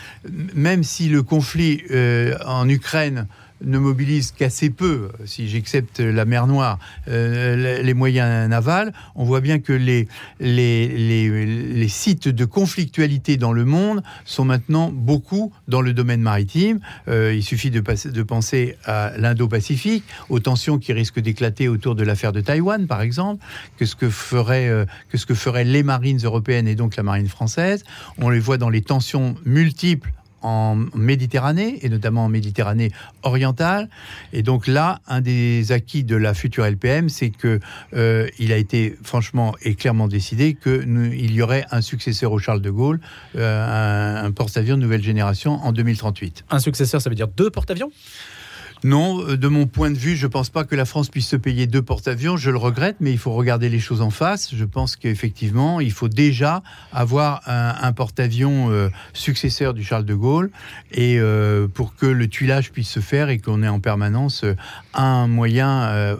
même 0.54 0.84
si 0.84 1.10
le 1.10 1.24
conflit 1.24 1.82
euh, 1.92 2.38
en 2.46 2.70
Ukraine 2.70 3.28
ne 3.62 3.78
mobilise 3.78 4.32
qu'assez 4.32 4.70
peu, 4.70 5.10
si 5.26 5.48
j'accepte 5.48 6.00
la 6.00 6.26
mer 6.26 6.48
Noire, 6.48 6.80
euh, 7.08 7.82
les 7.82 7.94
moyens 7.94 8.50
navals, 8.50 8.94
on 9.16 9.24
voit 9.24 9.42
bien 9.42 9.60
que 9.60 9.74
les, 9.74 10.08
les, 10.40 11.88
sites 11.88 12.28
de 12.28 12.46
conflictualité 12.46 13.38
dans 13.38 13.54
le 13.54 13.66
monde 13.66 14.04
sont 14.26 14.46
maintenant 14.46 14.92
beaucoup 14.92 15.52
dans 15.68 15.82
le 15.82 15.94
domaine 15.94 16.22
maritime. 16.22 16.80
Euh, 17.08 17.34
il 17.34 17.44
suffit 17.44 17.72
de, 17.72 17.82
de 17.82 18.24
penser 18.24 18.78
à 18.86 19.14
l'Indo-Pacifique, 19.18 20.04
aux 20.30 20.40
tensions 20.40 20.78
qui 20.78 20.94
risquent 20.94 21.20
d'éclater 21.20 21.68
autour 21.68 21.96
de 21.96 22.04
l'affaire 22.04 22.32
de 22.32 22.42
Taïwan, 22.42 22.88
par 22.88 23.02
exemple, 23.02 23.44
que 23.78 23.86
ce 23.86 23.96
que, 23.96 24.10
ferait, 24.10 24.70
euh, 24.70 24.86
que 25.10 25.18
ce 25.18 25.26
que 25.26 25.34
feraient 25.34 25.64
les 25.64 25.84
marines 25.84 26.20
européennes 26.24 26.68
et 26.68 26.76
donc 26.76 26.96
la 26.96 27.04
marine 27.04 27.28
française. 27.28 27.84
On 28.18 28.30
les 28.30 28.40
voit 28.40 28.58
dans 28.58 28.70
les 28.70 28.82
tensions 28.82 29.36
multiples 29.46 30.12
en 30.48 30.76
Méditerranée, 30.96 31.80
et 31.82 31.90
notamment 31.90 32.26
en 32.26 32.30
Méditerranée 32.30 32.92
orientale. 33.24 33.90
Et 34.32 34.44
donc 34.44 34.68
là, 34.68 35.02
un 35.08 35.20
des 35.20 35.72
acquis 35.72 36.04
de 36.04 36.16
la 36.16 36.34
future 36.34 36.66
LPM, 36.66 37.10
c'est 37.10 37.30
que 37.30 37.60
euh, 37.94 38.28
il 38.40 38.54
a 38.54 38.58
été 38.58 38.98
franchement 39.04 39.56
et 39.62 39.76
clairement 39.76 40.08
décidé 40.08 40.56
qu'il 40.56 41.32
y 41.32 41.42
aurait 41.42 41.66
un 41.72 41.82
successeur 41.82 42.32
au 42.32 42.40
Charles 42.40 42.62
de 42.62 42.70
Gaulle, 42.70 43.00
euh, 43.36 44.22
un, 44.22 44.26
un 44.26 44.32
porte-avions 44.32 44.78
nouvelle 44.78 45.04
génération 45.04 45.54
en 45.64 45.72
2038. 45.74 46.46
Un 46.50 46.60
successeur, 46.60 47.02
ça 47.02 47.10
veut 47.10 47.16
dire 47.16 47.28
deux 47.28 47.50
porte-avions? 47.50 47.92
Non, 48.84 49.22
euh, 49.22 49.38
de 49.38 49.48
mon 49.48 49.66
point 49.68 49.92
de 49.92 49.98
vue, 49.98 50.16
je 50.16 50.28
ne 50.28 50.32
pense 50.32 50.50
pas 50.50 50.64
que 50.64 50.76
la 50.76 50.86
France 50.86 51.10
puisse 51.10 51.28
se 51.28 51.36
payer 51.36 51.68
deux 51.68 51.82
porte-avions. 51.82 52.38
Je 52.38 52.52
le 52.52 52.58
regrette, 52.58 52.98
mais 53.00 53.12
il 53.12 53.18
faut 53.18 53.34
regarder 53.34 53.70
les 53.70 53.80
choses 53.80 54.02
en 54.02 54.10
face. 54.10 54.54
Je 54.54 54.66
pense 54.66 54.96
qu'effectivement, 54.96 55.80
il 55.80 55.92
faut 55.92 56.10
déjà 56.10 56.64
avoir 56.92 57.42
un, 57.48 57.92
porte-avions 57.94 58.70
euh, 58.72 58.90
successeur 59.14 59.74
du 59.74 59.84
Charles 59.84 60.06
de 60.06 60.14
Gaulle, 60.14 60.52
et 60.92 61.18
euh, 61.20 61.68
pour 61.68 61.96
que 61.96 62.06
le 62.06 62.28
tuilage 62.28 62.72
puisse 62.72 62.90
se 62.90 63.00
faire 63.00 63.30
et 63.30 63.40
qu'on 63.40 63.64
ait 63.64 63.68
en 63.68 63.80
permanence 63.80 64.46
un 64.94 65.28
moyen 65.28 66.18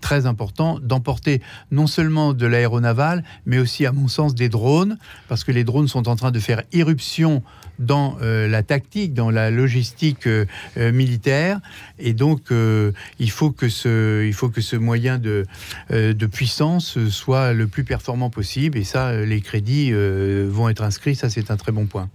très 0.00 0.26
important 0.26 0.78
d'emporter 0.80 1.42
non 1.70 1.86
seulement 1.86 2.32
de 2.32 2.46
l'aéronaval, 2.46 3.24
mais 3.46 3.58
aussi, 3.58 3.86
à 3.86 3.92
mon 3.92 4.08
sens, 4.08 4.34
des 4.34 4.48
drones, 4.48 4.98
parce 5.28 5.44
que 5.44 5.52
les 5.52 5.64
drones 5.64 5.88
sont 5.88 6.08
en 6.08 6.16
train 6.16 6.30
de 6.30 6.40
faire 6.40 6.62
irruption 6.72 7.42
dans 7.80 8.16
la 8.20 8.62
tactique, 8.62 9.14
dans 9.14 9.30
la 9.30 9.50
logistique 9.50 10.28
militaire. 10.76 11.60
Et 11.98 12.12
donc, 12.12 12.50
euh, 12.50 12.92
il, 13.18 13.30
faut 13.30 13.50
que 13.50 13.68
ce, 13.68 14.24
il 14.26 14.32
faut 14.32 14.48
que 14.48 14.60
ce 14.60 14.76
moyen 14.76 15.18
de, 15.18 15.46
euh, 15.92 16.12
de 16.12 16.26
puissance 16.26 16.98
soit 17.08 17.52
le 17.52 17.66
plus 17.66 17.84
performant 17.84 18.30
possible. 18.30 18.78
Et 18.78 18.84
ça, 18.84 19.12
les 19.12 19.40
crédits 19.40 19.90
euh, 19.92 20.48
vont 20.50 20.68
être 20.68 20.82
inscrits. 20.82 21.14
Ça, 21.14 21.30
c'est 21.30 21.50
un 21.50 21.56
très 21.56 21.72
bon 21.72 21.86
point. 21.86 22.08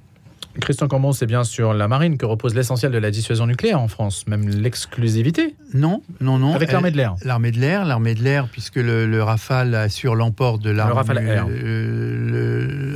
Christian 0.62 0.88
Cambon, 0.88 1.12
c'est 1.12 1.25
bien 1.25 1.43
sur 1.43 1.74
la 1.74 1.89
marine 1.89 2.17
que 2.17 2.25
repose 2.25 2.55
l'essentiel 2.55 2.89
de 2.91 2.98
la 2.98 3.12
dissuasion 3.12 3.45
nucléaire 3.45 3.81
en 3.81 3.89
France, 3.89 4.25
même 4.25 4.48
l'exclusivité 4.48 5.53
Non, 5.74 6.01
non, 6.22 6.39
non. 6.39 6.53
Avec 6.53 6.72
l'armée 6.72 6.91
de 6.91 6.98
l'air 6.98 7.15
L'armée 7.25 7.51
de 7.51 7.60
l'air, 7.60 7.84
l'armée 7.84 8.15
de 8.15 8.24
l'air, 8.24 8.48
puisque 8.48 8.77
le, 8.77 9.22
Rafale 9.22 9.75
assure 9.75 10.15
l'emport 10.15 10.57
de 10.57 10.69
l'arme. 10.69 10.91
Le 10.91 10.95
Rafale 10.95 11.17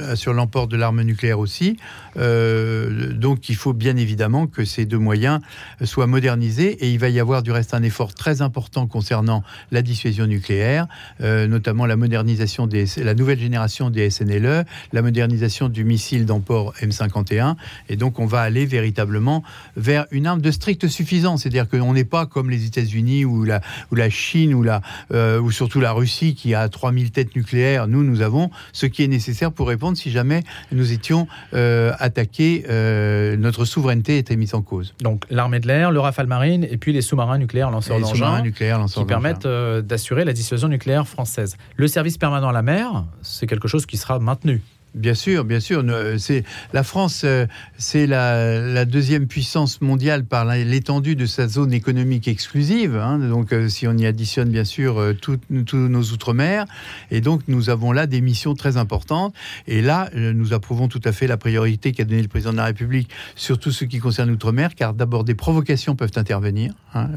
assure 0.09 0.33
l'emport 0.33 0.67
de 0.67 0.77
l'arme 0.77 1.01
nucléaire 1.01 1.39
aussi. 1.39 1.75
Donc 2.19 3.49
il 3.49 3.55
faut 3.55 3.73
bien 3.73 3.95
évidemment 3.97 4.47
que 4.47 4.65
ces 4.65 4.85
deux 4.85 4.97
moyens 4.97 5.39
soient 5.83 6.07
modernisés 6.07 6.71
et 6.83 6.91
il 6.91 6.99
va 6.99 7.09
y 7.09 7.19
avoir 7.19 7.43
du 7.43 7.51
reste 7.51 7.73
un 7.73 7.83
effort 7.83 8.13
très 8.13 8.41
important 8.41 8.87
concernant 8.87 9.43
la 9.71 9.81
dissuasion 9.81 10.27
nucléaire, 10.27 10.87
notamment 11.19 11.85
la 11.85 11.95
modernisation 11.95 12.67
des, 12.67 12.85
la 12.97 13.13
nouvelle 13.13 13.39
génération 13.39 13.89
des 13.89 14.09
SNLE, 14.09 14.65
la 14.93 15.01
modernisation 15.01 15.69
du 15.69 15.83
missile 15.83 16.25
d'emport 16.25 16.73
M51. 16.81 17.55
Et 17.87 17.95
donc 17.95 18.19
on 18.19 18.25
va 18.25 18.41
aller 18.41 18.65
véritablement 18.65 19.43
vers 19.75 20.05
une 20.11 20.27
arme 20.27 20.41
de 20.41 20.51
stricte 20.51 20.87
suffisance. 20.87 21.43
C'est-à-dire 21.43 21.69
qu'on 21.69 21.93
n'est 21.93 22.03
pas 22.03 22.25
comme 22.25 22.49
les 22.49 22.65
États-Unis 22.65 23.25
ou 23.25 23.43
la, 23.43 23.61
ou 23.91 23.95
la 23.95 24.09
Chine 24.09 24.53
ou, 24.53 24.63
la, 24.63 24.81
euh, 25.11 25.39
ou 25.39 25.51
surtout 25.51 25.79
la 25.79 25.91
Russie 25.91 26.35
qui 26.35 26.53
a 26.53 26.67
3000 26.67 27.11
têtes 27.11 27.35
nucléaires. 27.35 27.87
Nous, 27.87 28.03
nous 28.03 28.21
avons 28.21 28.49
ce 28.73 28.85
qui 28.85 29.03
est 29.03 29.07
nécessaire 29.07 29.51
pour 29.51 29.67
répondre 29.67 29.97
si 29.97 30.11
jamais 30.11 30.43
nous 30.71 30.91
étions 30.91 31.27
euh, 31.53 31.93
attaqués, 32.09 32.65
euh, 32.69 33.37
notre 33.37 33.65
souveraineté 33.65 34.17
était 34.17 34.35
mise 34.35 34.53
en 34.53 34.61
cause. 34.61 34.93
Donc 35.01 35.25
l'armée 35.29 35.59
de 35.59 35.67
l'air, 35.67 35.91
le 35.91 35.99
Rafale 35.99 36.27
marine 36.27 36.65
et 36.69 36.77
puis 36.77 36.93
les 36.93 37.01
sous-marins 37.01 37.37
nucléaires 37.37 37.71
lanceurs 37.71 37.99
d'engins 37.99 38.43
qui 38.43 39.05
permettent 39.05 39.47
d'assurer 39.47 40.25
la 40.25 40.33
dissuasion 40.33 40.67
nucléaire 40.67 41.07
française. 41.07 41.55
Le 41.75 41.87
service 41.87 42.17
permanent 42.17 42.49
à 42.49 42.53
la 42.53 42.61
mer, 42.61 43.05
c'est 43.21 43.47
quelque 43.47 43.67
chose 43.67 43.85
qui 43.85 43.97
sera 43.97 44.19
maintenu. 44.19 44.61
Bien 44.95 45.13
sûr, 45.13 45.45
bien 45.45 45.59
sûr. 45.59 45.83
C'est 46.17 46.43
la 46.73 46.83
France, 46.83 47.21
euh, 47.23 47.45
c'est 47.77 48.07
la, 48.07 48.85
deuxième 48.85 49.27
puissance 49.27 49.81
mondiale 49.81 50.25
par 50.25 50.45
l'étendue 50.45 51.15
de 51.15 51.27
sa 51.27 51.47
zone 51.47 51.73
économique 51.73 52.27
exclusive. 52.27 52.95
Hein. 52.95 53.19
donc, 53.19 53.53
euh, 53.53 53.69
si 53.69 53.87
on 53.87 53.95
y 53.97 54.07
additionne 54.07 54.49
bien 54.49 54.63
sûr 54.63 54.99
euh, 54.99 55.13
tous 55.13 55.39
nos 55.77 56.01
outre-mer, 56.01 56.65
et 57.11 57.21
donc 57.21 57.43
nous 57.47 57.69
avons 57.69 57.91
là 57.91 58.07
des 58.07 58.21
missions 58.21 58.55
très 58.55 58.77
importantes. 58.77 59.35
Et 59.67 59.81
là, 59.81 60.09
nous 60.15 60.53
approuvons 60.53 60.87
tout 60.87 61.01
à 61.03 61.11
fait 61.11 61.27
la 61.27 61.37
priorité 61.37 61.91
qu'a 61.91 62.03
donnée 62.03 62.23
le 62.23 62.27
président 62.27 62.51
de 62.51 62.57
la 62.57 62.65
République 62.65 63.09
sur 63.35 63.59
tout 63.59 63.71
ce 63.71 63.85
qui 63.85 63.99
concerne 63.99 64.29
l'outre-mer, 64.29 64.73
car 64.75 64.95
d'abord 64.95 65.23
des 65.23 65.35
provocations 65.35 65.95
peuvent 65.95 66.11
intervenir. 66.15 66.73
Hein. 66.95 67.09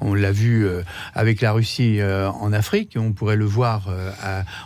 on 0.00 0.12
l'a 0.12 0.32
vu 0.32 0.68
avec 1.14 1.40
la 1.40 1.52
Russie 1.52 2.00
en 2.02 2.52
Afrique, 2.52 2.96
on 2.96 3.12
pourrait 3.12 3.36
le 3.36 3.46
voir, 3.46 3.88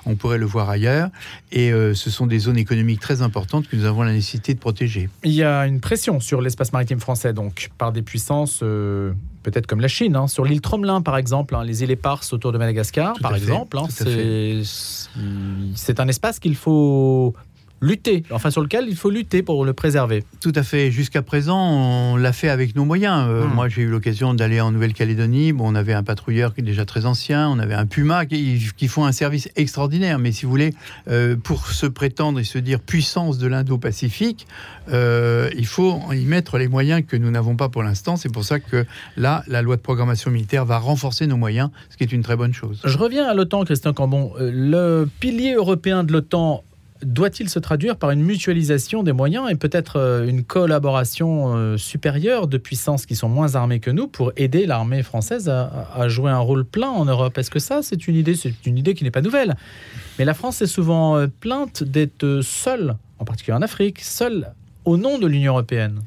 on 0.07 0.17
pourrait 0.17 0.39
le 0.39 0.47
voir 0.47 0.69
ailleurs. 0.71 1.11
Et 1.53 1.71
ce 1.71 2.08
ce 2.09 2.17
sont 2.17 2.27
des 2.27 2.39
zones 2.39 2.57
économiques 2.57 3.01
très 3.01 3.21
importantes 3.21 3.69
que 3.69 3.77
nous 3.77 3.85
avons 3.85 4.03
la 4.03 4.13
nécessité 4.13 4.55
de 4.55 4.59
protéger. 4.59 5.11
Il 5.25 5.33
y 5.33 5.43
a 5.43 5.67
une 5.67 5.81
pression 5.81 6.21
sur 6.21 6.41
l'espace 6.41 6.73
maritime 6.73 7.01
français, 7.01 7.35
donc 7.35 7.71
par 7.77 7.93
des 7.93 8.01
puissances 8.01 8.61
euh, 8.63 9.13
peut-être 9.43 9.67
comme 9.67 9.81
la 9.81 9.89
Chine, 9.89 10.17
hein, 10.17 10.27
sur 10.27 10.45
l'île 10.45 10.63
Tromelin 10.63 11.03
par 11.03 11.19
exemple, 11.19 11.55
hein, 11.55 11.65
les 11.65 11.83
îles 11.83 11.91
éparses 11.91 12.33
autour 12.33 12.53
de 12.53 12.59
Madagascar 12.59 13.15
par 13.21 13.37
exemple. 13.37 13.79
Hein, 13.79 13.89
c'est 15.75 16.01
un 16.01 16.09
espace 16.09 16.39
qu'il 16.39 16.57
faut 16.57 17.35
lutter, 17.81 18.25
enfin 18.31 18.51
sur 18.51 18.63
lequel 18.63 18.87
il 18.89 18.97
faut 18.97 19.11
lutter 19.11 19.43
pour 19.43 19.65
le 19.65 19.73
préserver. 19.73 20.25
Tout 20.41 20.53
à 20.55 20.63
fait. 20.63 20.91
Jusqu'à 20.91 21.23
présent, 21.23 21.59
on 21.59 22.17
l'a 22.17 22.33
fait 22.33 22.49
avec 22.49 22.75
nos 22.75 22.85
moyens. 22.85 23.27
Euh, 23.29 23.45
hmm. 23.45 23.55
Moi, 23.55 23.69
j'ai 23.69 23.83
eu 23.83 23.89
l'occasion 23.89 24.35
d'aller 24.35 24.61
en 24.61 24.71
Nouvelle-Calédonie. 24.73 25.53
Bon, 25.53 25.71
on 25.71 25.75
avait 25.75 25.93
un 25.93 26.03
patrouilleur 26.03 26.55
qui 26.55 26.61
est 26.61 26.65
déjà 26.65 26.85
très 26.85 27.07
ancien, 27.07 27.49
on 27.49 27.59
avait 27.59 27.75
un 27.75 27.87
Puma 27.87 28.27
qui, 28.27 28.89
font 28.89 29.05
un 29.05 29.13
service 29.13 29.49
extraordinaire. 29.57 30.19
Mais 30.19 30.33
si 30.33 30.45
vous 30.45 30.51
voulez, 30.51 30.75
euh, 31.09 31.37
pour 31.37 31.67
se 31.67 31.87
prétendre 31.87 32.41
et 32.41 32.45
se 32.45 32.59
dire 32.59 32.81
puissance 32.81 33.39
de 33.39 33.47
l'Indo-Pacifique, 33.47 34.47
euh, 34.91 35.51
il 35.57 35.67
faut 35.67 36.01
y 36.13 36.25
mettre 36.25 36.59
les 36.59 36.69
moyens 36.69 37.03
que 37.07 37.17
nous 37.17 37.31
n'avons 37.31 37.57
pas 37.57 37.69
pour 37.69 37.83
l'instant. 37.83 38.17
C'est 38.17 38.33
pour 38.33 38.45
ça 38.45 38.61
que 38.61 38.87
là, 39.17 39.45
la 39.47 39.63
loi 39.63 39.77
de 39.77 39.83
programmation 39.83 40.31
militaire 40.31 40.65
va 40.65 40.79
renforcer 40.79 41.27
nos 41.27 41.37
moyens, 41.37 41.71
ce 41.91 41.97
qui 41.97 42.05
est 42.05 42.13
une 42.13 42.23
très 42.23 42.37
bonne 42.37 42.55
chose. 42.55 42.81
Je 42.85 42.99
reviens 42.99 43.27
à 43.27 43.35
l'OTAN, 43.35 43.65
Christian 43.65 43.93
Cambon. 43.93 44.33
Le 44.39 45.09
pilier 45.21 45.55
européen 45.55 46.05
de 46.05 46.13
l'OTAN 46.13 46.65
doit-il 47.03 47.49
se 47.49 47.59
traduire 47.59 47.97
par 47.97 48.11
une 48.11 48.23
mutualisation 48.23 49.03
des 49.03 49.13
moyens 49.13 49.51
et 49.51 49.55
peut-être 49.55 49.97
euh, 49.97 50.27
une 50.27 50.45
collaboration 50.45 51.55
euh, 51.55 51.77
supérieure 51.77 52.47
de 52.47 52.59
puissances 52.59 53.07
qui 53.07 53.17
sont 53.17 53.29
moins 53.29 53.55
armées 53.55 53.81
que 53.81 53.91
nous 53.91 54.09
pour 54.09 54.33
aider 54.37 54.67
l'armée 54.67 55.03
française 55.03 55.49
à, 55.49 56.09
jouer 56.09 56.31
un 56.31 56.39
rôle 56.39 56.65
plein 56.65 56.89
en 56.89 57.05
Europe? 57.05 57.37
Est-ce 57.39 57.51
que 57.51 57.59
ça, 57.59 57.81
c'est 57.83 58.09
une 58.09 58.17
idée 58.17 58.35
C'est 58.35 58.67
une 58.67 58.79
idée 58.79 58.95
qui 58.95 59.05
n'est 59.05 59.11
pas 59.11 59.23
nouvelle? 59.23 59.57
Mais 60.19 60.25
la 60.25 60.35
France 60.35 60.63
est 60.63 60.67
souvent 60.67 61.17
euh, 61.17 61.27
plainte 61.27 61.83
d'être 61.83 62.41
seule, 62.43 62.97
en 63.19 63.25
particulier 63.25 63.57
en 63.57 63.63
Afrique, 63.63 64.01
seule 64.01 64.53
au 64.85 64.97
nom 64.97 65.19
de 65.19 65.27
l'Union 65.27 65.53
européenne. 65.53 66.01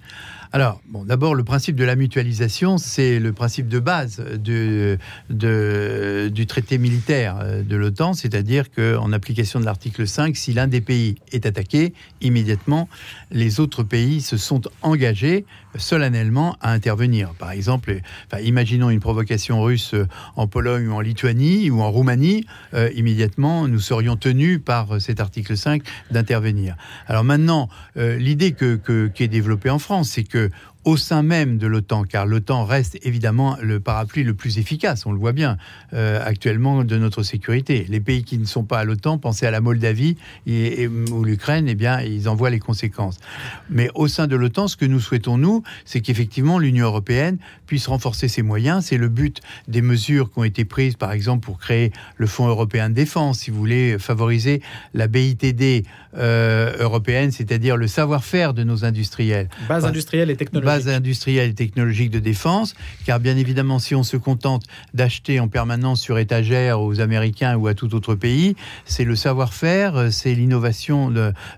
Alors, 0.54 0.82
d'abord, 1.06 1.34
le 1.34 1.46
principe 1.46 1.78
de 1.78 1.86
la 1.86 1.96
mutualisation, 1.96 2.78
c'est 2.78 3.20
le 3.20 3.32
principe 3.32 3.70
de 3.70 3.80
base 3.80 4.22
du 4.38 4.98
traité 6.46 6.78
militaire 6.78 7.40
euh, 7.42 7.64
de 7.64 7.76
l'OTAN, 7.78 8.14
c'est-à-dire 8.14 8.70
qu'en 8.70 9.14
application 9.14 9.62
de 9.62 9.66
l'article 9.66 10.06
5, 10.06 10.36
si 10.36 10.52
l'un 10.52 10.68
des 10.68 10.82
pays 10.82 11.16
est 11.32 11.46
attaqué, 11.46 11.94
immédiatement, 12.20 12.90
les 13.32 13.62
autres 13.62 13.84
pays 13.84 14.20
se 14.20 14.36
sont 14.36 14.62
engagés 14.82 15.46
solennellement 15.78 16.58
à 16.60 16.74
intervenir. 16.74 17.34
Par 17.40 17.52
exemple, 17.52 18.02
imaginons 18.44 18.90
une 18.90 19.00
provocation 19.00 19.62
russe 19.62 19.96
en 20.36 20.48
Pologne 20.48 20.90
ou 20.90 20.94
en 20.94 21.00
Lituanie 21.00 21.70
ou 21.70 21.82
en 21.82 21.90
Roumanie, 21.92 22.46
euh, 22.74 22.90
immédiatement, 22.94 23.70
nous 23.70 23.80
serions 23.80 24.18
tenus 24.18 24.60
par 24.64 25.00
cet 25.00 25.22
article 25.22 25.56
5 25.56 25.82
d'intervenir. 26.12 26.76
Alors 27.08 27.24
maintenant, 27.24 27.70
euh, 27.96 28.18
l'idée 28.18 28.54
qui 28.54 29.24
est 29.24 29.28
développée 29.30 29.70
en 29.70 29.80
France, 29.80 30.10
c'est 30.10 30.24
que 30.24 30.41
que 30.50 30.56
au 30.84 30.98
sein 30.98 31.22
même 31.22 31.58
de 31.58 31.68
l'OTAN, 31.68 32.04
car 32.04 32.26
l'OTAN 32.26 32.66
reste 32.66 32.98
évidemment 33.04 33.58
le 33.62 33.80
parapluie 33.80 34.24
le 34.24 34.34
plus 34.34 34.58
efficace, 34.58 35.06
on 35.06 35.12
le 35.12 35.20
voit 35.20 35.32
bien 35.32 35.58
euh, 35.94 36.20
actuellement, 36.26 36.84
de 36.84 36.98
notre 36.98 37.22
sécurité. 37.22 37.86
Les 37.88 38.00
pays 38.00 38.24
qui 38.24 38.38
ne 38.38 38.46
sont 38.46 38.64
pas 38.64 38.80
à 38.80 38.84
l'OTAN, 38.84 39.18
pensez 39.20 39.46
à 39.46 39.52
la 39.52 39.62
Moldavie 39.62 40.18
et, 40.48 40.88
ou 40.88 41.24
l'Ukraine, 41.24 41.68
eh 41.68 41.76
bien, 41.76 42.02
ils 42.02 42.28
en 42.28 42.36
voient 42.36 42.50
les 42.50 42.60
conséquences. 42.60 43.20
Mais 43.70 43.90
au 43.94 44.08
sein 44.08 44.28
de 44.28 44.36
l'OTAN, 44.36 44.68
ce 44.68 44.76
que 44.76 44.86
nous 44.86 45.00
souhaitons, 45.00 45.38
nous, 45.38 45.64
c'est 45.86 46.02
qu'effectivement 46.02 46.58
l'Union 46.58 46.88
européenne 46.88 47.38
puisse 47.68 47.88
renforcer 47.88 48.28
ses 48.28 48.42
moyens. 48.42 48.86
C'est 48.86 48.98
le 48.98 49.10
but 49.10 49.40
des 49.68 49.82
mesures 49.82 50.32
qui 50.32 50.40
ont 50.40 50.44
été 50.44 50.66
prises, 50.66 50.96
par 50.96 51.12
exemple, 51.12 51.46
pour 51.46 51.60
créer 51.60 51.92
le 52.18 52.26
Fonds 52.26 52.48
européen 52.48 52.90
de 52.90 52.96
défense, 52.96 53.40
si 53.40 53.52
vous 53.52 53.58
voulez, 53.58 53.98
favoriser 54.00 54.62
la 54.94 55.08
BITD 55.08 55.86
euh, 56.18 56.76
européenne, 56.80 57.32
c'est-à-dire 57.32 57.78
le 57.78 57.88
savoir-faire 57.88 58.54
de 58.54 58.64
nos 58.64 58.84
industriels. 58.84 59.50
Base 59.70 59.86
industrielle 59.86 60.30
et 60.30 60.36
technologique 60.36 60.71
base 60.72 60.88
industrielle 60.88 61.50
et 61.50 61.54
technologique 61.54 62.12
de 62.12 62.20
défense, 62.20 62.76
car 63.06 63.20
bien 63.20 63.36
évidemment, 63.36 63.78
si 63.78 63.94
on 63.94 64.04
se 64.04 64.16
contente 64.16 64.64
d'acheter 64.94 65.42
en 65.42 65.50
permanence 65.50 66.00
sur 66.00 66.18
étagère 66.18 66.80
aux 66.80 67.02
Américains 67.02 67.58
ou 67.58 67.68
à 67.68 67.74
tout 67.74 67.94
autre 67.94 68.16
pays, 68.16 68.56
c'est 68.86 69.04
le 69.04 69.18
savoir-faire, 69.18 70.14
c'est 70.14 70.34
l'innovation 70.34 71.14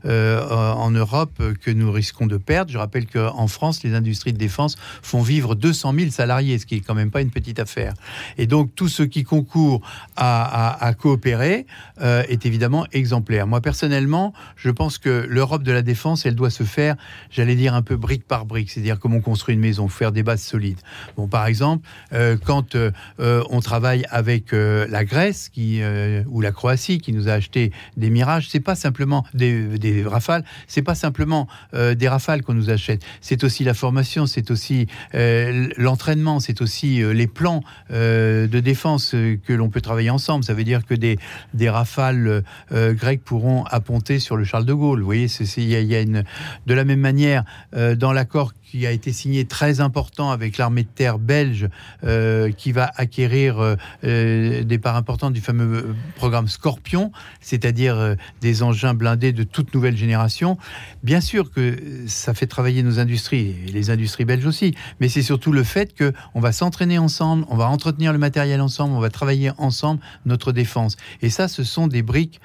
euh, 0.06 0.50
en 0.50 0.90
Europe 0.90 1.44
que 1.62 1.70
nous 1.70 1.92
risquons 1.92 2.26
de 2.26 2.38
perdre. 2.38 2.72
Je 2.72 2.80
rappelle 2.80 3.06
qu'en 3.06 3.46
France, 3.48 3.84
les 3.84 3.94
industries 3.94 4.34
de 4.34 4.40
défense 4.40 4.78
font 5.04 5.22
vivre 5.22 5.54
200 5.54 5.94
000 5.96 6.10
salariés, 6.10 6.58
ce 6.58 6.66
qui 6.66 6.76
est 6.76 6.80
quand 6.82 6.96
même 6.96 7.12
pas 7.12 7.22
une 7.22 7.30
petite 7.30 7.60
affaire. 7.60 7.94
Et 8.40 8.48
donc, 8.48 8.74
tout 8.74 8.90
ce 8.90 9.04
qui 9.04 9.24
concourt 9.24 9.82
à, 10.16 10.92
coopérer 10.98 11.68
euh, 12.02 12.24
est 12.30 12.48
évidemment 12.48 12.88
exemplaire. 12.94 13.46
Moi, 13.46 13.62
personnellement, 13.62 14.34
je 14.56 14.72
pense 14.72 14.98
que 14.98 15.28
l'Europe 15.30 15.62
de 15.62 15.72
la 15.72 15.84
défense, 15.84 16.26
elle 16.26 16.36
doit 16.36 16.50
se 16.50 16.64
faire, 16.64 16.96
j'allais 17.30 17.56
dire, 17.56 17.76
un 17.76 17.84
peu 17.84 17.96
brique 17.96 18.26
par 18.28 18.46
brique. 18.46 18.72
C'est-à-dire 18.72 19.00
comment 19.04 19.18
on 19.18 19.22
construit 19.22 19.54
une 19.54 19.60
maison, 19.60 19.90
faire 19.90 20.14
des 20.14 20.24
bases 20.24 20.42
solides. 20.42 20.80
Bon, 21.18 21.28
par 21.28 21.46
exemple, 21.46 21.86
euh, 22.14 22.38
quand 22.42 22.76
euh, 22.76 22.92
euh, 23.20 23.44
on 23.50 23.60
travaille 23.60 24.06
avec 24.10 24.54
la 24.54 25.04
Grèce 25.04 25.50
qui, 25.50 25.82
ou 26.28 26.40
la 26.40 26.52
Croatie 26.52 27.00
qui 27.00 27.12
nous 27.12 27.28
a 27.28 27.34
acheté 27.34 27.74
des 27.98 28.10
Mirages, 28.10 28.48
c'est 28.50 28.62
pas 28.62 28.76
simplement 28.76 29.26
des, 29.34 29.78
des 29.78 30.06
Rafales, 30.06 30.46
c'est 30.68 30.84
pas 30.84 30.96
simplement 30.96 31.48
des 31.74 32.08
Rafales 32.08 32.44
qu'on 32.44 32.54
nous 32.54 32.70
achète. 32.70 33.04
C'est 33.20 33.44
aussi 33.44 33.64
la 33.64 33.74
formation, 33.74 34.26
c'est 34.28 34.52
aussi 34.52 34.88
l'entraînement, 35.14 36.40
c'est 36.40 36.62
aussi 36.62 37.02
les 37.02 37.28
plans 37.28 37.64
de 37.90 38.60
défense 38.60 39.12
que 39.12 39.54
l'on 39.54 39.70
peut 39.70 39.82
travailler 39.82 40.12
ensemble. 40.12 40.46
Ça 40.46 40.54
veut 40.54 40.64
dire 40.64 40.86
que 40.86 40.94
des, 40.94 41.18
des 41.54 41.70
Rafales 41.70 42.44
grecs 42.72 43.24
pourront 43.24 43.64
apponter 43.66 44.20
sur 44.20 44.38
le 44.38 44.44
Charles 44.44 44.66
de 44.66 44.74
Gaulle. 44.74 45.00
Vous 45.00 45.06
voyez, 45.06 45.28
il 45.58 45.64
y, 45.64 45.84
y, 45.84 45.96
a 45.96 46.02
une 46.02 46.24
de 46.68 46.74
la 46.74 46.86
même 46.86 47.02
manière 47.02 47.44
dans 47.74 48.14
l'accord 48.14 48.54
qui 48.74 48.88
a 48.88 48.92
été 48.92 49.14
signé 49.14 49.46
très 49.46 49.82
important 49.82 50.32
avec 50.32 50.58
l'armée 50.58 50.82
de 50.82 50.88
terre 50.88 51.20
belge, 51.20 51.70
euh, 52.04 52.52
qui 52.52 52.72
va 52.72 52.92
acquérir 52.96 53.60
euh, 53.60 53.76
euh, 54.04 54.64
des 54.64 54.80
parts 54.80 54.96
importantes 54.96 55.34
du 55.34 55.42
fameux 55.42 55.96
programme 56.16 56.48
Scorpion, 56.48 57.12
c'est-à-dire 57.40 58.16
des 58.42 58.64
engins 58.64 58.96
blindés 58.96 59.32
de 59.32 59.44
toute 59.44 59.76
nouvelle 59.76 59.96
génération. 59.96 60.58
Bien 61.04 61.22
sûr 61.22 61.52
que 61.52 61.78
ça 62.08 62.34
fait 62.34 62.48
travailler 62.48 62.82
nos 62.82 62.98
industries, 63.00 63.56
et 63.68 63.72
les 63.72 63.92
industries 63.92 64.26
belges 64.26 64.48
aussi, 64.48 64.74
mais 65.00 65.08
c'est 65.08 65.22
surtout 65.22 65.52
le 65.52 65.64
fait 65.64 65.94
qu'on 65.96 66.40
va 66.40 66.52
s'entraîner 66.52 66.98
ensemble, 66.98 67.46
on 67.50 67.58
va 67.58 67.70
entretenir 67.70 68.12
le 68.12 68.18
matériel 68.18 68.60
ensemble, 68.60 68.96
on 68.96 69.00
va 69.00 69.12
travailler 69.12 69.52
ensemble 69.60 70.00
notre 70.26 70.52
défense. 70.52 70.98
Et 71.22 71.30
ça, 71.30 71.48
ce 71.48 71.64
sont 71.64 71.86
des 71.86 72.02
briques 72.02 72.42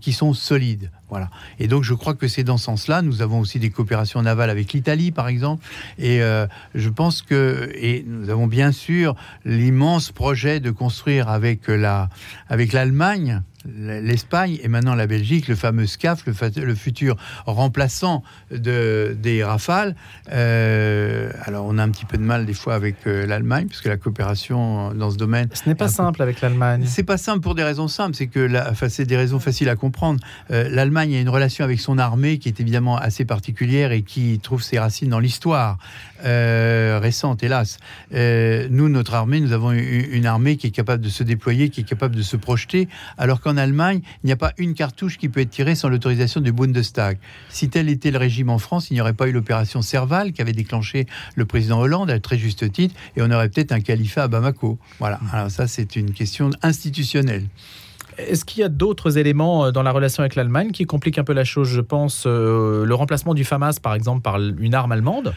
qui 0.00 0.12
sont 0.12 0.34
solides. 0.34 0.92
Et 1.58 1.68
donc, 1.68 1.84
je 1.84 1.94
crois 1.94 2.14
que 2.14 2.28
c'est 2.28 2.44
dans 2.44 2.56
ce 2.56 2.64
sens-là. 2.64 3.02
Nous 3.02 3.22
avons 3.22 3.40
aussi 3.40 3.58
des 3.58 3.70
coopérations 3.70 4.22
navales 4.22 4.50
avec 4.50 4.72
l'Italie, 4.72 5.10
par 5.10 5.28
exemple. 5.28 5.64
Et 5.98 6.22
euh, 6.22 6.46
je 6.74 6.88
pense 6.88 7.22
que, 7.22 7.70
nous 8.06 8.30
avons 8.30 8.46
bien 8.46 8.72
sûr 8.72 9.14
l'immense 9.44 10.10
projet 10.10 10.60
de 10.60 10.70
construire 10.70 11.28
avec 11.28 11.68
la, 11.68 12.08
avec 12.48 12.72
l'Allemagne 12.72 13.42
l'Espagne 13.66 14.58
et 14.62 14.68
maintenant 14.68 14.94
la 14.94 15.06
Belgique, 15.06 15.48
le 15.48 15.54
fameux 15.54 15.86
SCAF, 15.86 16.24
le, 16.26 16.74
futur 16.74 17.16
remplaçant 17.46 18.22
de, 18.50 19.16
des 19.18 19.44
Rafales. 19.44 19.94
Euh, 20.32 21.30
alors 21.42 21.66
on 21.66 21.78
a 21.78 21.82
un 21.82 21.90
petit 21.90 22.04
peu 22.04 22.16
de 22.18 22.22
mal 22.22 22.46
des 22.46 22.54
fois 22.54 22.74
avec 22.74 22.96
euh, 23.06 23.26
l'Allemagne, 23.26 23.66
puisque 23.66 23.86
la 23.86 23.96
coopération 23.96 24.92
dans 24.94 25.10
ce 25.10 25.16
domaine... 25.16 25.48
Ce 25.52 25.68
n'est 25.68 25.74
pas 25.74 25.88
simple 25.88 26.22
avec 26.22 26.40
l'Allemagne. 26.40 26.84
C'est 26.86 27.02
pas 27.02 27.18
simple 27.18 27.40
pour 27.40 27.54
des 27.54 27.64
raisons 27.64 27.88
simples, 27.88 28.14
c'est 28.14 28.26
que 28.26 28.48
enfin, 28.70 28.88
c'est 28.88 29.06
des 29.06 29.16
raisons 29.16 29.40
faciles 29.40 29.68
à 29.68 29.76
comprendre. 29.76 30.20
Euh, 30.50 30.68
L'Allemagne 30.68 31.14
a 31.14 31.20
une 31.20 31.28
relation 31.28 31.64
avec 31.64 31.80
son 31.80 31.98
armée 31.98 32.38
qui 32.38 32.48
est 32.48 32.60
évidemment 32.60 32.96
assez 32.96 33.24
particulière 33.24 33.92
et 33.92 34.02
qui 34.02 34.38
trouve 34.42 34.62
ses 34.62 34.78
racines 34.78 35.08
dans 35.08 35.20
l'histoire 35.20 35.78
récente, 36.24 37.42
hélas. 37.42 37.78
nous, 38.12 38.88
notre 38.88 39.14
armée, 39.14 39.40
nous 39.40 39.52
avons 39.52 39.72
une 39.72 40.26
armée 40.26 40.56
qui 40.56 40.68
est 40.68 40.70
capable 40.70 41.02
de 41.02 41.08
se 41.08 41.22
déployer, 41.22 41.68
qui 41.68 41.82
est 41.82 41.88
capable 41.88 42.16
de 42.16 42.22
se 42.22 42.36
projeter, 42.36 42.88
alors 43.18 43.40
qu'en 43.40 43.56
Allemagne, 43.56 44.00
il 44.22 44.26
n'y 44.26 44.32
a 44.32 44.36
pas 44.36 44.52
une 44.58 44.74
cartouche 44.74 45.18
qui 45.18 45.28
peut 45.28 45.40
être 45.40 45.50
tirée 45.50 45.74
sans 45.74 45.88
l'autorisation 45.88 46.40
du 46.40 46.52
Bundestag. 46.52 47.18
Si 47.48 47.68
tel 47.68 47.88
était 47.88 48.10
le 48.10 48.18
régime 48.18 48.50
en 48.50 48.58
France, 48.58 48.90
il 48.90 48.94
n'y 48.94 49.00
aurait 49.00 49.12
pas 49.12 49.28
eu 49.28 49.32
l'opération 49.32 49.82
Serval 49.82 50.32
qui 50.32 50.42
avait 50.42 50.52
déclenché 50.52 51.06
le 51.34 51.44
président 51.44 51.80
Hollande 51.80 52.10
à 52.10 52.18
très 52.20 52.38
juste 52.38 52.70
titre, 52.72 52.94
et 53.16 53.22
on 53.22 53.30
aurait 53.30 53.48
peut-être 53.48 53.72
un 53.72 53.80
califat 53.80 54.24
à 54.24 54.28
Bamako. 54.28 54.78
Voilà. 54.98 55.20
Alors 55.32 55.50
ça, 55.50 55.66
c'est 55.66 55.96
une 55.96 56.12
question 56.12 56.50
institutionnelle. 56.62 57.44
Est-ce 58.18 58.44
qu'il 58.44 58.60
y 58.60 58.64
a 58.64 58.68
d'autres 58.68 59.18
éléments 59.18 59.66
euh, 59.66 59.70
dans 59.72 59.82
la 59.82 59.90
relation 59.90 60.20
avec 60.22 60.36
l'Allemagne 60.36 60.70
qui 60.70 60.84
compliquent 60.84 61.18
un 61.18 61.24
peu 61.24 61.32
la 61.32 61.44
chose? 61.44 61.68
Je 61.68 61.80
pense 61.80 62.24
euh, 62.26 62.84
le 62.84 62.94
remplacement 62.94 63.34
du 63.34 63.44
FAMAS, 63.44 63.78
par 63.82 63.94
exemple, 63.94 64.22
par 64.22 64.38
une 64.38 64.74
arme 64.74 64.92
allemande. 64.92 65.34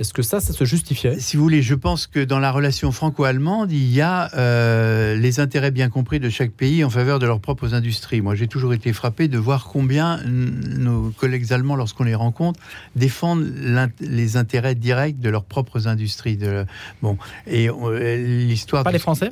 Est-ce 0.00 0.12
que 0.12 0.22
ça, 0.22 0.40
ça 0.40 0.52
se 0.52 0.64
justifiait 0.64 1.20
Si 1.20 1.36
vous 1.36 1.44
voulez, 1.44 1.62
je 1.62 1.74
pense 1.74 2.06
que 2.06 2.18
dans 2.20 2.40
la 2.40 2.50
relation 2.50 2.90
franco-allemande, 2.90 3.70
il 3.70 3.92
y 3.92 4.00
a 4.00 4.30
euh, 4.34 5.14
les 5.14 5.38
intérêts 5.38 5.70
bien 5.70 5.88
compris 5.88 6.18
de 6.18 6.28
chaque 6.28 6.50
pays 6.50 6.82
en 6.82 6.90
faveur 6.90 7.20
de 7.20 7.26
leurs 7.26 7.40
propres 7.40 7.74
industries. 7.74 8.20
Moi, 8.20 8.34
j'ai 8.34 8.48
toujours 8.48 8.74
été 8.74 8.92
frappé 8.92 9.28
de 9.28 9.38
voir 9.38 9.66
combien 9.66 10.20
nos 10.24 11.10
collègues 11.10 11.52
allemands, 11.52 11.76
lorsqu'on 11.76 12.04
les 12.04 12.16
rencontre, 12.16 12.58
défendent 12.96 13.52
les 14.00 14.36
intérêts 14.36 14.74
directs 14.74 15.20
de 15.20 15.30
leurs 15.30 15.44
propres 15.44 15.86
industries. 15.86 16.36
De, 16.36 16.66
bon, 17.00 17.16
et 17.46 17.68
euh, 17.68 18.46
l'histoire. 18.46 18.82
Pas 18.82 18.90
les 18.90 18.98
Français 18.98 19.30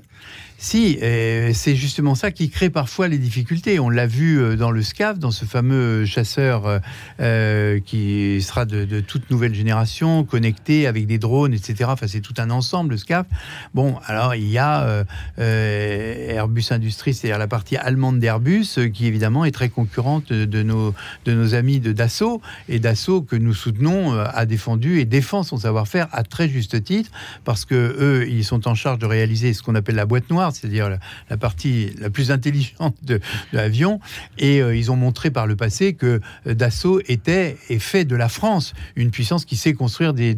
si, 0.65 0.97
c'est 1.01 1.75
justement 1.75 2.15
ça 2.15 2.31
qui 2.31 2.49
crée 2.49 2.71
parfois 2.71 3.09
les 3.09 3.19
difficultés. 3.19 3.81
On 3.81 3.91
l'a 3.91 4.07
vu 4.07 4.41
euh, 4.41 4.55
dans 4.55 4.71
le 4.71 4.81
SCAF, 4.81 5.19
dans 5.19 5.33
ce 5.33 5.45
fameux 5.45 6.07
chasseur 6.07 6.67
euh, 6.67 6.79
euh, 7.21 7.81
qui 7.81 8.41
sera 8.41 8.65
de, 8.65 9.01
toute 9.01 9.29
nouvelle 9.29 9.55
génération, 9.55 10.23
connecté 10.23 10.52
avec 10.87 11.07
des 11.07 11.19
drones, 11.19 11.55
etc. 11.55 11.91
Enfin, 11.93 12.07
c'est 12.07 12.21
tout 12.21 12.35
un 12.39 12.51
ensemble, 12.51 12.93
le 12.93 12.97
SCAF. 12.97 13.27
Bon, 13.75 13.97
alors 14.07 14.35
il 14.35 14.49
y 14.49 14.59
a 14.59 15.05
Airbus 15.39 16.65
Industries, 16.71 17.15
c'est-à-dire 17.15 17.39
la 17.39 17.49
partie 17.49 17.77
allemande 17.77 18.19
d'Airbus, 18.19 18.79
qui 18.93 19.07
évidemment 19.07 19.45
est 19.45 19.51
très 19.51 19.69
concurrente 19.69 20.33
de 20.33 20.63
nos, 20.63 20.95
de 21.25 21.33
nos 21.33 21.55
amis 21.55 21.81
de 21.81 21.93
Dassault. 21.93 22.41
Et 22.69 22.79
Dassault, 22.79 23.23
que 23.23 23.37
nous 23.37 23.55
soutenons, 23.55 24.19
a 24.19 24.47
défendu 24.47 25.01
et 25.01 25.05
défend 25.05 25.43
son 25.43 25.59
savoir-faire 25.59 26.09
à 26.13 26.23
très 26.23 26.49
juste 26.49 26.83
titre, 26.85 27.11
parce 27.45 27.65
que 27.65 27.75
eux, 27.75 28.29
ils 28.29 28.45
sont 28.45 28.69
en 28.69 28.75
charge 28.75 28.99
de 28.99 29.07
réaliser 29.07 29.53
ce 29.55 29.63
qu'on 29.63 29.75
appelle 29.75 29.97
la 29.97 30.07
boîte 30.07 30.31
noire 30.31 30.53
c'est-à-dire 30.53 30.99
la, 31.31 31.37
partie 31.37 31.95
la 31.99 32.11
plus 32.11 32.31
intelligente 32.31 32.97
de, 33.03 33.21
l'avion. 33.53 34.01
Et 34.39 34.63
euh, 34.63 34.75
ils 34.75 34.91
ont 34.91 34.97
montré 34.97 35.31
par 35.31 35.47
le 35.47 35.57
passé 35.57 35.95
que 35.95 36.21
euh, 36.47 36.55
Dassault 36.55 37.01
était 37.07 37.57
et 37.69 37.79
fait 37.79 38.05
de 38.05 38.17
la 38.17 38.29
France 38.29 38.75
une 38.97 39.11
puissance 39.11 39.45
qui 39.45 39.57
sait 39.57 39.75
construire 39.75 40.15
des, 40.15 40.35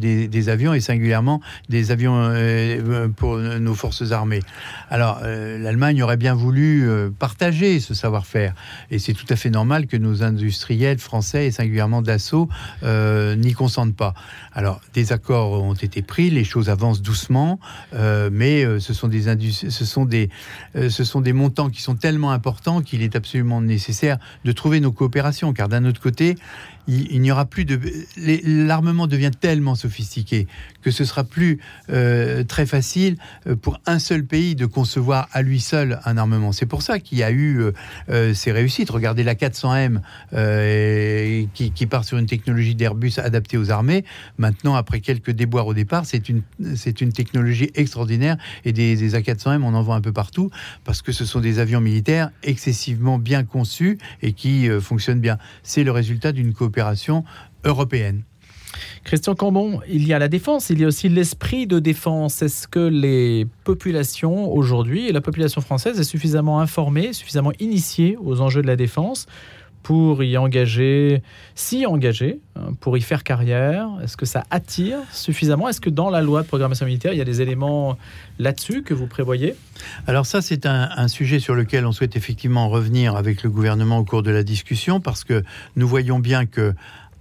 avions 0.49 0.73
et 0.73 0.79
singulièrement 0.79 1.41
des 1.69 1.91
avions 1.91 2.15
euh, 2.17 3.07
pour 3.07 3.37
nos 3.37 3.75
forces 3.75 4.11
armées. 4.11 4.41
Alors 4.89 5.21
l'Allemagne 5.23 6.01
aurait 6.03 6.17
bien 6.17 6.33
voulu 6.33 6.87
partager 7.17 7.79
ce 7.79 7.93
savoir-faire 7.93 8.53
et 8.91 8.99
c'est 8.99 9.13
tout 9.13 9.25
à 9.29 9.35
fait 9.35 9.49
normal 9.49 9.87
que 9.87 9.97
nos 9.97 10.23
industriels 10.23 10.99
français 10.99 11.47
et 11.47 11.51
singulièrement 11.51 12.01
Dassault 12.01 12.49
n'y 12.83 13.53
consentent 13.53 13.95
pas. 13.95 14.13
Alors 14.53 14.81
des 14.93 15.11
accords 15.11 15.51
ont 15.63 15.73
été 15.73 16.01
pris, 16.01 16.29
les 16.29 16.43
choses 16.43 16.69
avancent 16.69 17.01
doucement, 17.01 17.59
mais 17.93 18.79
ce 18.79 18.93
sont 18.93 19.07
des 19.07 19.27
des, 20.05 20.29
euh, 20.75 20.89
ce 20.89 21.03
sont 21.03 21.21
des 21.21 21.33
montants 21.33 21.69
qui 21.69 21.81
sont 21.81 21.95
tellement 21.95 22.31
importants 22.31 22.81
qu'il 22.81 23.01
est 23.01 23.15
absolument 23.15 23.61
nécessaire 23.61 24.17
de 24.43 24.51
trouver 24.51 24.79
nos 24.79 24.91
coopérations. 24.91 25.53
Car 25.53 25.69
d'un 25.69 25.85
autre 25.85 26.01
côté, 26.01 26.35
il, 26.87 27.21
n'y 27.21 27.31
aura 27.31 27.45
plus 27.45 27.65
de. 27.65 27.79
L'armement 28.17 29.07
devient 29.07 29.31
tellement 29.39 29.75
sophistiqué 29.75 30.47
que 30.85 30.91
ce 30.91 31.03
sera 31.03 31.23
plus 31.23 31.59
euh, 31.89 32.43
très 32.43 32.67
facile 32.67 33.17
euh, 33.47 33.55
pour 33.55 33.81
un 33.87 33.97
seul 33.97 34.23
pays 34.23 34.53
de 34.53 34.67
concevoir 34.67 35.27
à 35.33 35.41
lui 35.41 35.59
seul 35.59 35.99
un 36.05 36.15
armement. 36.15 36.51
C'est 36.51 36.67
pour 36.67 36.83
ça 36.83 36.99
qu'il 36.99 37.17
y 37.17 37.23
a 37.23 37.31
eu 37.31 37.71
euh, 38.09 38.35
ces 38.35 38.51
réussites. 38.51 38.91
Regardez 38.91 39.23
la 39.23 39.33
400M 39.33 40.01
qui, 41.53 41.85
part 41.87 42.05
sur 42.05 42.19
une 42.19 42.27
technologie 42.27 42.75
d'Airbus 42.75 43.13
adaptée 43.17 43.57
aux 43.57 43.71
armées. 43.71 44.05
Maintenant, 44.37 44.75
après 44.75 44.99
quelques 44.99 45.31
déboires 45.31 45.65
au 45.65 45.73
départ, 45.73 46.05
c'est 46.05 46.29
une, 46.29 46.43
c'est 46.75 47.01
une 47.01 47.11
technologie 47.11 47.71
extraordinaire 47.73 48.37
et 48.63 48.71
des, 48.71 48.95
des 48.95 49.15
A400M, 49.15 49.63
on 49.63 49.73
en 49.73 49.81
voit 49.81 49.95
un 49.95 50.01
peu 50.01 50.13
partout 50.13 50.51
parce 50.83 51.01
que 51.01 51.11
ce 51.11 51.25
sont 51.25 51.39
des 51.39 51.57
avions 51.57 51.81
militaires 51.81 52.29
excessivement 52.43 53.17
bien 53.17 53.43
conçus 53.43 53.97
et 54.21 54.33
qui 54.33 54.69
fonctionnent 54.81 55.19
bien. 55.19 55.39
C'est 55.63 55.83
le 55.83 55.91
résultat 55.91 56.31
d'une 56.31 56.53
coopération 56.53 57.23
européenne. 57.63 58.21
Christian 59.03 59.35
Cambon, 59.35 59.81
il 59.89 60.07
y 60.07 60.13
a 60.13 60.19
la 60.19 60.27
défense, 60.27 60.69
il 60.69 60.79
y 60.79 60.83
a 60.83 60.87
aussi 60.87 61.09
l'esprit 61.09 61.67
de 61.67 61.79
défense. 61.79 62.41
Est-ce 62.41 62.67
que 62.67 62.79
les 62.79 63.47
populations 63.63 64.51
aujourd'hui, 64.51 65.11
la 65.11 65.21
population 65.21 65.61
française, 65.61 65.99
est 65.99 66.03
suffisamment 66.03 66.59
informée, 66.59 67.13
suffisamment 67.13 67.51
initiée 67.59 68.17
aux 68.21 68.41
enjeux 68.41 68.61
de 68.61 68.67
la 68.67 68.75
défense 68.75 69.27
pour 69.85 70.23
y 70.23 70.35
engager, 70.35 71.21
s'y 71.53 71.85
engager, 71.85 72.39
hein, 72.55 72.71
pour 72.79 72.97
y 72.97 73.01
faire 73.01 73.23
carrière? 73.23 73.87
Est-ce 74.03 74.17
que 74.17 74.25
ça 74.25 74.43
attire 74.49 74.97
suffisamment? 75.11 75.69
Est-ce 75.69 75.79
que 75.79 75.91
dans 75.91 76.09
la 76.09 76.23
loi 76.23 76.41
de 76.41 76.47
programmation 76.47 76.87
militaire, 76.87 77.13
il 77.13 77.19
y 77.19 77.21
a 77.21 77.25
des 77.25 77.43
éléments 77.43 77.95
là-dessus 78.39 78.81
que 78.81 78.95
vous 78.95 79.05
prévoyez? 79.05 79.53
Alors 80.07 80.25
ça, 80.25 80.41
c'est 80.41 80.65
un, 80.65 81.07
sujet 81.07 81.39
sur 81.39 81.53
lequel 81.53 81.85
on 81.85 81.91
souhaite 81.91 82.15
effectivement 82.15 82.67
revenir 82.67 83.15
avec 83.15 83.43
le 83.43 83.51
gouvernement 83.51 83.99
au 83.99 84.05
cours 84.05 84.23
de 84.23 84.31
la 84.31 84.41
discussion, 84.41 84.99
parce 84.99 85.23
que 85.23 85.43
nous 85.75 85.87
voyons 85.87 86.17
bien 86.17 86.47
que, 86.47 86.73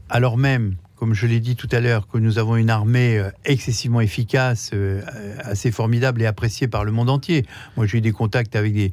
alors 0.08 0.38
même 0.38 0.76
comme 1.04 1.12
je 1.12 1.26
l'ai 1.26 1.40
dit 1.40 1.54
tout 1.54 1.68
à 1.70 1.80
l'heure, 1.80 2.08
que 2.08 2.16
nous 2.16 2.38
avons 2.38 2.56
une 2.56 2.70
armée 2.70 3.18
euh, 3.18 3.28
excessivement 3.44 4.00
efficace, 4.00 4.70
euh, 4.72 5.02
assez 5.40 5.70
formidable 5.70 6.22
et 6.22 6.24
appréciée 6.24 6.66
par 6.66 6.82
le 6.82 6.92
monde 6.92 7.10
entier. 7.10 7.44
Moi, 7.76 7.84
j'ai 7.84 7.98
eu 7.98 8.00
des 8.00 8.10
contacts 8.10 8.56
avec 8.56 8.72
des, 8.72 8.90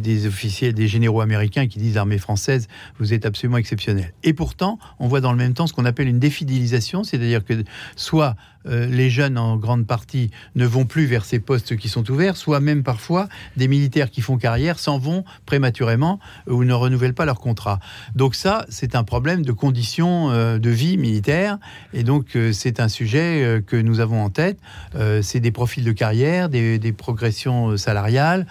des, 0.00 0.26
officiers, 0.26 0.72
des 0.72 0.88
généraux 0.88 1.20
américains 1.20 1.66
qui 1.66 1.78
disent 1.78 1.96
l'armée 1.96 2.16
française, 2.16 2.68
vous 2.98 3.12
êtes 3.12 3.26
absolument 3.26 3.58
exceptionnel. 3.58 4.14
Et 4.22 4.32
pourtant, 4.32 4.78
on 4.98 5.08
voit 5.08 5.20
dans 5.20 5.30
le 5.30 5.36
même 5.36 5.52
temps 5.52 5.66
ce 5.66 5.74
qu'on 5.74 5.84
appelle 5.84 6.08
une 6.08 6.18
défidélisation, 6.18 7.04
c'est-à-dire 7.04 7.44
que 7.44 7.62
soit 7.96 8.34
euh, 8.66 8.86
les 8.86 9.10
jeunes 9.10 9.38
en 9.38 9.56
grande 9.56 9.86
partie 9.86 10.30
ne 10.54 10.66
vont 10.66 10.84
plus 10.84 11.06
vers 11.06 11.24
ces 11.24 11.38
postes 11.38 11.76
qui 11.76 11.88
sont 11.88 12.08
ouverts, 12.10 12.36
soit 12.36 12.60
même 12.60 12.82
parfois 12.82 13.28
des 13.56 13.68
militaires 13.68 14.10
qui 14.10 14.20
font 14.20 14.36
carrière 14.36 14.78
s'en 14.78 14.98
vont 14.98 15.24
prématurément 15.46 16.20
ou 16.48 16.64
ne 16.64 16.72
renouvellent 16.72 17.14
pas 17.14 17.24
leur 17.24 17.40
contrat. 17.40 17.80
Donc 18.14 18.34
ça, 18.34 18.64
c'est 18.68 18.94
un 18.94 19.04
problème 19.04 19.44
de 19.44 19.52
conditions 19.52 20.30
euh, 20.30 20.58
de 20.58 20.70
vie 20.70 20.96
militaire 20.96 21.58
et 21.92 22.02
donc 22.02 22.36
euh, 22.36 22.52
c'est 22.52 22.80
un 22.80 22.88
sujet 22.88 23.62
que 23.66 23.76
nous 23.76 24.00
avons 24.00 24.22
en 24.22 24.30
tête. 24.30 24.58
c'est 25.22 25.40
des 25.40 25.50
profils 25.50 25.84
de 25.84 25.92
carrière, 25.92 26.48
des, 26.48 26.78
des 26.78 26.92
progressions 26.92 27.76
salariales. 27.76 28.46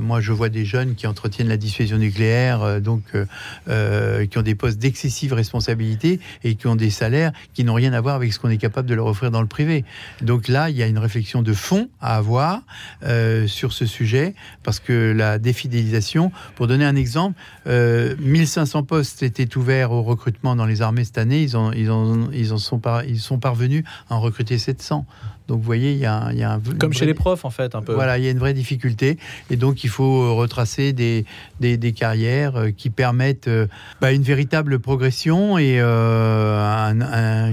moi, 0.00 0.20
je 0.20 0.32
vois 0.32 0.48
des 0.48 0.64
jeunes 0.64 0.94
qui 0.94 1.06
entretiennent 1.06 1.48
la 1.48 1.56
dissuasion 1.56 1.98
nucléaire, 1.98 2.80
donc 2.80 3.02
qui 3.12 4.38
ont 4.38 4.42
des 4.42 4.54
postes 4.54 4.78
d'excessive 4.78 5.32
responsabilité 5.32 6.20
et 6.44 6.54
qui 6.54 6.66
ont 6.66 6.76
des 6.76 6.90
salaires 6.90 7.32
qui 7.54 7.64
n'ont 7.64 7.74
rien 7.74 7.92
à 7.92 8.00
voir 8.00 8.16
avec 8.16 8.32
ce 8.32 8.38
qu'on 8.38 8.50
est 8.50 8.58
capable 8.58 8.88
de 8.88 8.94
leur 8.94 9.06
offrir 9.06 9.30
dans 9.32 9.40
le 9.40 9.48
privé. 9.48 9.84
Donc 10.20 10.46
là, 10.46 10.70
il 10.70 10.76
y 10.76 10.82
a 10.82 10.86
une 10.86 10.98
réflexion 10.98 11.42
de 11.42 11.52
fond 11.52 11.88
à 12.00 12.16
avoir 12.16 12.60
euh, 13.02 13.46
sur 13.48 13.72
ce 13.72 13.86
sujet, 13.86 14.34
parce 14.62 14.78
que 14.78 15.12
la 15.12 15.38
défidélisation, 15.38 16.30
pour 16.54 16.68
donner 16.68 16.84
un 16.84 16.96
exemple, 16.96 17.36
1500 17.66 18.78
euh, 18.78 18.82
postes 18.82 19.22
étaient 19.22 19.56
ouverts 19.56 19.90
au 19.90 20.02
recrutement 20.02 20.54
dans 20.54 20.66
les 20.66 20.82
armées 20.82 21.04
cette 21.04 21.18
année, 21.18 21.42
ils, 21.42 21.56
ont, 21.56 21.72
ils, 21.72 21.90
ont, 21.90 22.30
ils, 22.32 22.52
en 22.52 22.58
sont, 22.58 22.78
par, 22.78 23.04
ils 23.04 23.20
sont 23.20 23.38
parvenus 23.38 23.84
à 24.08 24.14
en 24.14 24.20
recruter 24.20 24.58
700. 24.58 25.06
Donc 25.52 25.60
vous 25.60 25.66
voyez, 25.66 25.92
il 25.92 25.98
y 25.98 26.06
a, 26.06 26.24
un... 26.24 26.60
Comme 26.78 26.94
chez 26.94 27.04
les 27.04 27.12
profs, 27.12 27.44
en 27.44 27.50
fait, 27.50 27.74
un 27.74 27.82
peu. 27.82 27.92
Voilà, 27.92 28.16
il 28.16 28.24
y 28.24 28.26
a 28.26 28.30
une 28.30 28.38
vraie 28.38 28.54
difficulté. 28.54 29.18
Et 29.50 29.56
donc 29.56 29.84
il 29.84 29.90
faut 29.90 30.22
euh, 30.22 30.32
retracer 30.32 30.94
des, 30.94 31.26
des, 31.60 31.92
carrières 31.92 32.56
euh, 32.56 32.70
qui 32.70 32.88
permettent 32.88 33.48
euh, 33.48 33.66
bah, 34.00 34.12
une 34.12 34.22
véritable 34.22 34.78
progression 34.78 35.58
et 35.58 35.82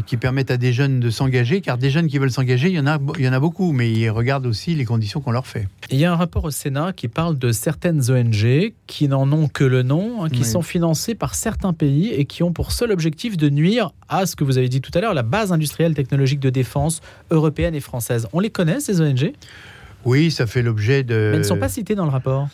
qui 0.07 0.15
permettent 0.15 0.51
à 0.51 0.55
des 0.55 0.71
jeunes 0.71 1.01
de 1.01 1.09
s'engager. 1.09 1.59
Car 1.59 1.77
des 1.77 1.89
jeunes 1.89 2.07
qui 2.07 2.19
veulent 2.19 2.31
s'engager, 2.31 2.69
il, 2.69 2.75
y 2.75 2.79
en 2.79 2.88
a, 2.88 2.99
il 3.17 3.25
y 3.25 3.27
en 3.27 3.33
a 3.33 3.39
beaucoup, 3.41 3.73
mais 3.73 3.91
ils 3.91 4.09
regardent 4.09 4.45
aussi 4.45 4.75
les 4.75 4.85
conditions 4.85 5.19
qu'on 5.19 5.31
leur 5.31 5.45
fait. 5.45 5.67
Il 5.91 5.97
y 5.97 6.05
a 6.05 6.13
un 6.13 6.15
rapport 6.15 6.45
au 6.45 6.51
Sénat 6.51 6.93
qui 6.93 7.09
parle 7.09 7.38
de 7.38 7.51
certaines 7.51 8.09
ONG 8.09 8.71
qui 8.88 9.09
n'en 9.09 9.29
ont 9.33 9.49
que 9.49 9.65
le 9.65 9.83
nom, 9.83 10.23
hein, 10.23 10.29
qui 10.29 10.45
sont 10.45 10.62
financées 10.62 11.15
par 11.15 11.35
certains 11.35 11.73
pays 11.73 12.13
et 12.13 12.23
qui 12.23 12.43
ont 12.43 12.53
pour 12.53 12.71
seul 12.71 12.93
objectif 12.93 13.35
de 13.35 13.49
nuire 13.49 13.91
à 14.07 14.25
ce 14.25 14.38
que 14.38 14.45
vous 14.45 14.57
avez 14.57 14.69
dit 14.69 14.79
tout 14.79 14.91
à 14.93 15.01
l'heure, 15.01 15.13
la 15.13 15.23
base 15.23 15.51
industrielle 15.51 15.95
technologique 15.95 16.39
de 16.39 16.49
défense 16.49 17.01
européenne 17.29 17.75
et 17.75 17.79
française. 17.79 17.88
On 18.34 18.39
les 18.39 18.49
connaît, 18.49 18.80
ces 18.80 19.02
ONG 19.02 19.34
Oui, 20.06 20.32
ça 20.32 20.47
fait 20.47 20.62
l'objet 20.62 21.04
de... 21.04 21.15
Mais 21.15 21.36
elles 21.36 21.38
ne 21.39 21.43
sont 21.43 21.58
pas 21.58 21.69
citées 21.69 21.95
dans 21.95 22.06
le 22.06 22.12
rapport 22.12 22.47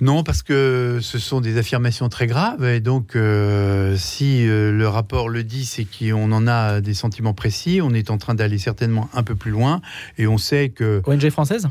Non, 0.00 0.22
parce 0.24 0.42
que 0.42 0.98
ce 1.00 1.18
sont 1.18 1.40
des 1.40 1.58
affirmations 1.58 2.08
très 2.08 2.26
graves. 2.26 2.64
Et 2.64 2.80
donc, 2.80 3.16
euh, 3.16 3.96
si 3.96 4.46
euh, 4.46 4.72
le 4.72 4.88
rapport 4.88 5.28
le 5.28 5.44
dit, 5.44 5.64
c'est 5.64 5.86
qu'on 5.86 6.32
en 6.32 6.46
a 6.46 6.80
des 6.80 6.94
sentiments 6.94 7.34
précis. 7.34 7.80
On 7.82 7.94
est 7.94 8.10
en 8.10 8.18
train 8.18 8.34
d'aller 8.34 8.58
certainement 8.58 9.08
un 9.14 9.22
peu 9.22 9.34
plus 9.34 9.50
loin. 9.50 9.80
Et 10.18 10.26
on 10.26 10.38
sait 10.38 10.70
que. 10.70 11.02
ONG 11.06 11.30
française? 11.30 11.68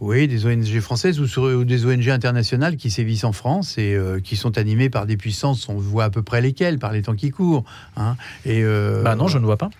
Oui, 0.00 0.26
des 0.26 0.46
ONG 0.46 0.80
françaises 0.80 1.20
ou, 1.20 1.64
des 1.64 1.86
ONG 1.86 2.08
internationales 2.08 2.76
qui 2.76 2.90
sévissent 2.90 3.24
en 3.24 3.32
France 3.32 3.78
et 3.78 3.94
euh, 3.94 4.20
qui 4.20 4.36
sont 4.36 4.58
animées 4.58 4.90
par 4.90 5.06
des 5.06 5.16
puissances, 5.16 5.68
on 5.68 5.74
voit 5.74 6.04
à 6.04 6.10
peu 6.10 6.22
près 6.22 6.40
lesquelles, 6.40 6.78
par 6.78 6.92
les 6.92 7.02
temps 7.02 7.14
qui 7.14 7.30
courent. 7.30 7.64
Hein. 7.96 8.16
Et, 8.44 8.62
bah 9.02 9.14
non, 9.14 9.28
je 9.28 9.38
ne 9.38 9.44
vois 9.44 9.56
pas. 9.56 9.70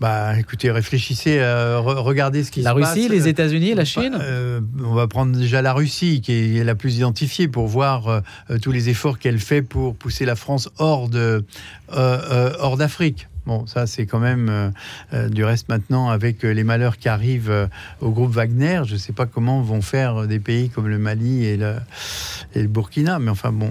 Bah 0.00 0.38
écoutez, 0.38 0.70
réfléchissez, 0.70 1.40
regardez 1.40 2.44
ce 2.44 2.50
qui 2.50 2.60
se 2.60 2.64
passe. 2.64 2.78
La 2.78 2.92
Russie, 2.92 3.08
les 3.08 3.28
États-Unis, 3.28 3.74
la 3.74 3.84
Chine 3.84 4.18
On 4.84 4.94
va 4.94 5.06
prendre 5.06 5.36
déjà 5.36 5.62
la 5.62 5.72
Russie, 5.72 6.20
qui 6.20 6.58
est 6.58 6.64
la 6.64 6.74
plus 6.74 6.96
identifiée 6.96 7.48
pour 7.48 7.66
voir 7.66 8.08
euh, 8.08 8.20
euh, 8.50 8.58
tous 8.58 8.72
les 8.72 8.88
efforts 8.88 9.18
qu'elle 9.18 9.38
fait 9.38 9.62
pour 9.62 9.94
pousser 9.96 10.24
la 10.24 10.36
France 10.36 10.68
euh, 10.80 11.40
hors 11.88 12.76
d'Afrique. 12.76 13.28
Bon, 13.46 13.66
ça 13.66 13.86
c'est 13.86 14.06
quand 14.06 14.18
même 14.18 14.72
du 15.30 15.44
reste 15.44 15.68
maintenant 15.68 16.08
avec 16.08 16.42
les 16.42 16.64
malheurs 16.64 16.98
qui 16.98 17.08
arrivent 17.08 17.68
au 18.00 18.10
groupe 18.10 18.32
Wagner. 18.32 18.82
Je 18.84 18.94
ne 18.94 18.98
sais 18.98 19.12
pas 19.12 19.26
comment 19.26 19.62
vont 19.62 19.82
faire 19.82 20.26
des 20.26 20.40
pays 20.40 20.68
comme 20.68 20.88
le 20.88 20.98
Mali 20.98 21.44
et 21.44 21.56
le, 21.56 21.74
et 22.54 22.62
le 22.62 22.68
Burkina, 22.68 23.18
mais 23.18 23.30
enfin 23.30 23.52
bon, 23.52 23.70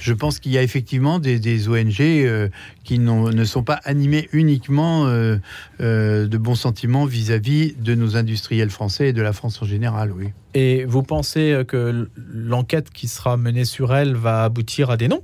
je 0.00 0.12
pense 0.12 0.38
qu'il 0.38 0.52
y 0.52 0.58
a 0.58 0.62
effectivement 0.62 1.18
des, 1.18 1.68
ONG 1.68 2.50
qui 2.84 2.98
ne 2.98 3.44
sont 3.44 3.62
pas 3.62 3.80
animées 3.84 4.28
uniquement 4.32 5.06
de 5.06 6.36
bons 6.36 6.54
sentiments 6.54 7.04
vis-à-vis 7.04 7.68
-vis 7.68 7.82
de 7.82 7.94
nos 7.94 8.16
industriels 8.16 8.70
français 8.70 9.08
et 9.08 9.12
de 9.12 9.22
la 9.22 9.32
France 9.32 9.62
en 9.62 9.66
général, 9.66 10.12
oui. 10.12 10.28
Et 10.54 10.84
vous 10.86 11.02
pensez 11.02 11.62
que 11.68 12.08
l'enquête 12.16 12.90
qui 12.90 13.08
sera 13.08 13.36
menée 13.36 13.66
sur 13.66 13.94
elle 13.94 14.14
va 14.14 14.44
aboutir 14.44 14.90
à 14.90 14.96
des 14.96 15.08
noms? 15.08 15.22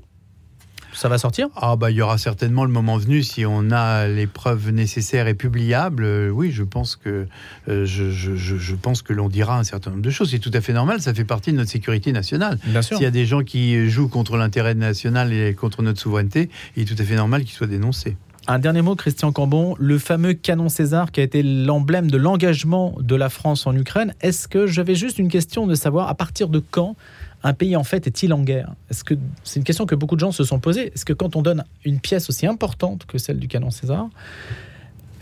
Ça 1.03 1.09
va 1.09 1.19
sortir? 1.19 1.49
Ah 1.57 1.75
bah 1.75 1.91
il 1.91 1.97
y 1.97 2.01
aura 2.01 2.17
certainement 2.17 2.65
le 2.65 2.71
moment 2.71 2.97
venu 2.97 3.25
si 3.25 3.45
on 3.45 3.73
a 3.73 4.07
les 4.07 4.29
preuves 4.29 4.71
nécessaires 4.71 5.27
et 5.27 5.35
publiables. 5.35 6.05
Euh, 6.05 6.31
oui, 6.31 6.53
je 6.53 6.63
pense 6.63 6.95
que 6.95 7.27
euh, 7.69 7.85
je, 7.85 8.11
je, 8.11 8.75
pense 8.77 9.03
que 9.03 9.13
l'on 9.13 9.29
dira 9.29 9.59
un 9.59 9.65
certain 9.65 9.91
nombre 9.91 10.05
de 10.05 10.11
choses. 10.11 10.31
C'est 10.31 10.39
tout 10.39 10.53
à 10.55 10.61
fait 10.61 10.73
normal. 10.73 11.03
Ça 11.03 11.13
fait 11.13 11.25
partie 11.25 11.51
de 11.51 11.57
notre 11.57 11.71
sécurité 11.71 12.13
nationale. 12.13 12.57
S'il 12.83 13.03
y 13.03 13.05
a 13.05 13.11
des 13.11 13.27
gens 13.27 13.43
qui 13.43 13.91
jouent 13.91 14.07
contre 14.07 14.37
l'intérêt 14.37 14.75
national 14.75 15.33
et 15.33 15.55
contre 15.55 15.83
notre 15.83 16.01
souveraineté, 16.01 16.51
il 16.77 16.85
est 16.85 16.87
tout 16.87 17.03
à 17.03 17.05
fait 17.05 17.17
normal 17.17 17.43
qu'ils 17.43 17.55
soient 17.55 17.67
dénoncés. 17.67 18.17
Un 18.47 18.61
dernier 18.61 18.83
mot, 18.83 18.95
Christian 18.95 19.33
Cambon, 19.33 19.77
le 19.79 19.99
fameux 19.99 20.35
canon 20.35 20.69
César 20.69 21.11
qui 21.11 21.21
a 21.21 21.23
été 21.25 21.43
l'emblème 21.43 22.11
de 22.11 22.17
l'engagement 22.17 22.95
de 23.01 23.17
la 23.17 23.29
France 23.29 23.67
en 23.67 23.75
Ukraine. 23.77 24.15
Est-ce 24.21 24.47
que 24.47 24.69
j'avais 24.69 24.95
juste 24.95 25.19
une 25.19 25.29
question 25.29 25.67
de 25.67 25.75
savoir 25.75 26.09
à 26.09 26.15
partir 26.15 26.49
de 26.49 26.61
quand 26.61 26.97
un 27.43 27.55
pays 27.55 27.77
en 27.77 27.85
fait 27.85 28.07
est-il 28.07 28.33
en 28.33 28.43
guerre? 28.43 28.75
Est-ce 28.91 29.05
c'est 29.45 29.59
une 29.59 29.65
question 29.65 29.87
que 29.87 29.95
beaucoup 29.95 30.15
de 30.15 30.21
gens 30.21 30.33
se 30.33 30.45
sont 30.45 30.61
posées. 30.61 30.93
Est-ce 30.95 31.05
que 31.05 31.13
quand 31.13 31.37
on 31.37 31.43
donne 31.43 31.65
une 31.85 32.01
pièce 32.01 32.29
aussi 32.29 32.47
importante 32.47 33.05
que 33.07 33.19
celle 33.19 33.39
du 33.39 33.49
canon 33.49 33.71
César, 33.71 34.09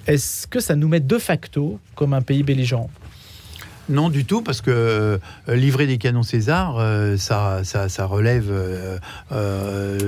est-ce 0.07 0.47
que 0.47 0.61
ça 0.61 0.77
nous 0.77 0.89
met 0.89 1.01
de 1.01 1.19
facto 1.19 1.79
comme 1.95 2.15
un 2.15 2.23
pays 2.23 2.43
belligérant? 2.43 2.91
Non, 3.91 4.09
du 4.09 4.25
tout, 4.25 4.41
parce 4.41 4.61
que 4.61 4.71
euh, 4.71 5.19
livrer 5.49 5.87
des 5.87 5.99
canons 5.99 6.23
César, 6.23 6.77
euh, 6.79 7.17
ça, 7.17 7.65
ça, 7.65 8.05
relève 8.07 8.47
euh, 8.49 8.99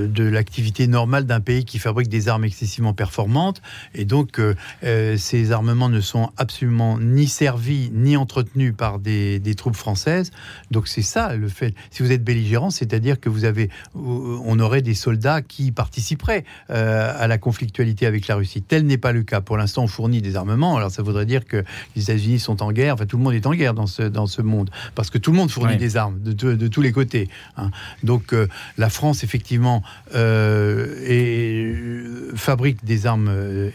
de 0.08 0.24
l'activité 0.24 0.86
normale 0.86 1.26
d'un 1.26 1.40
pays 1.40 1.64
qui 1.64 1.78
fabrique 1.78 2.08
des 2.08 2.28
armes 2.28 2.44
excessivement 2.44 2.94
performantes. 2.94 3.60
Et 3.94 4.04
donc, 4.04 4.40
ces 4.82 5.52
armements 5.52 5.88
ne 5.88 6.00
sont 6.00 6.30
absolument 6.36 6.98
ni 6.98 7.26
servis 7.26 7.90
ni 7.92 8.16
entretenus 8.16 8.72
par 8.76 8.98
des, 8.98 9.40
troupes 9.56 9.76
françaises. 9.76 10.30
Donc, 10.70 10.88
c'est 10.88 11.02
ça 11.02 11.34
le 11.34 11.48
fait. 11.48 11.74
Si 11.90 12.02
vous 12.02 12.12
êtes 12.12 12.24
belligérant, 12.24 12.70
c'est-à-dire 12.70 13.20
que 13.20 13.28
vous 13.28 13.44
avez, 13.44 13.68
on 13.94 14.58
aurait 14.60 14.82
des 14.82 14.94
soldats 14.94 15.42
qui 15.42 15.72
participeraient 15.72 16.44
à 16.68 17.26
la 17.26 17.38
conflictualité 17.38 18.06
avec 18.06 18.28
la 18.28 18.36
Russie. 18.36 18.62
Tel 18.62 18.86
n'est 18.86 18.98
pas 18.98 19.12
le 19.12 19.22
cas. 19.22 19.40
Pour 19.40 19.56
l'instant, 19.56 19.84
on 19.84 19.88
fournit 19.88 20.22
des 20.22 20.36
armements. 20.36 20.76
Alors, 20.76 20.90
ça 20.90 21.02
voudrait 21.02 21.26
dire 21.26 21.44
que 21.44 21.64
les 21.96 22.02
États-Unis 22.04 22.38
sont 22.38 22.62
en 22.62 22.72
guerre. 22.72 22.94
Enfin, 22.94 23.06
tout 23.06 23.16
le 23.16 23.22
monde 23.22 23.34
est 23.34 23.46
en 23.46 23.54
guerre 23.54 23.71
dans 23.74 23.86
ce, 23.86 24.02
dans 24.02 24.26
ce 24.26 24.42
monde, 24.42 24.70
parce 24.94 25.10
que 25.10 25.18
tout 25.18 25.30
le 25.30 25.36
monde 25.36 25.50
fournit 25.50 25.76
des 25.76 25.96
armes 25.96 26.20
de, 26.20 26.32
de, 26.32 26.68
tous 26.68 26.82
les 26.82 26.92
côtés. 26.92 27.28
Hein. 27.56 27.70
Donc 28.02 28.32
euh, 28.32 28.46
la 28.78 28.90
France, 28.90 29.24
effectivement, 29.24 29.82
euh, 30.14 30.96
et, 31.06 31.72
euh, 31.74 32.32
fabrique 32.34 32.84
des 32.84 33.06
armes, 33.06 33.30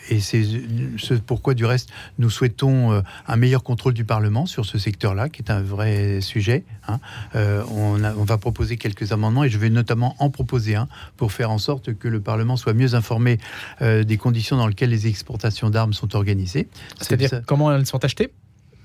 et 0.09 0.19
c'est 0.19 0.43
ce 0.97 1.13
pourquoi, 1.13 1.53
du 1.53 1.65
reste, 1.65 1.89
nous 2.19 2.29
souhaitons 2.29 3.03
un 3.27 3.35
meilleur 3.35 3.63
contrôle 3.63 3.93
du 3.93 4.03
Parlement 4.03 4.45
sur 4.45 4.65
ce 4.65 4.77
secteur-là, 4.77 5.29
qui 5.29 5.41
est 5.41 5.51
un 5.51 5.61
vrai 5.61 6.21
sujet. 6.21 6.63
Hein. 6.87 6.99
On, 7.35 8.03
on, 8.03 8.23
va 8.23 8.37
proposer 8.37 8.77
quelques 8.77 9.11
amendements, 9.11 9.43
et 9.43 9.49
je 9.49 9.57
vais 9.57 9.69
notamment 9.69 10.15
en 10.19 10.29
proposer 10.29 10.75
un 10.75 10.87
pour 11.17 11.31
faire 11.31 11.51
en 11.51 11.57
sorte 11.57 11.93
que 11.93 12.07
le 12.07 12.19
Parlement 12.19 12.57
soit 12.57 12.73
mieux 12.73 12.95
informé 12.95 13.39
des 13.81 14.17
conditions 14.17 14.57
dans 14.57 14.67
lesquelles 14.67 14.89
les 14.89 15.07
exportations 15.07 15.69
d'armes 15.69 15.93
sont 15.93 16.15
organisées. 16.15 16.67
C'est-à-dire 16.99 17.41
comment 17.45 17.71
elles 17.71 17.85
sont 17.85 18.03
achetées? 18.03 18.31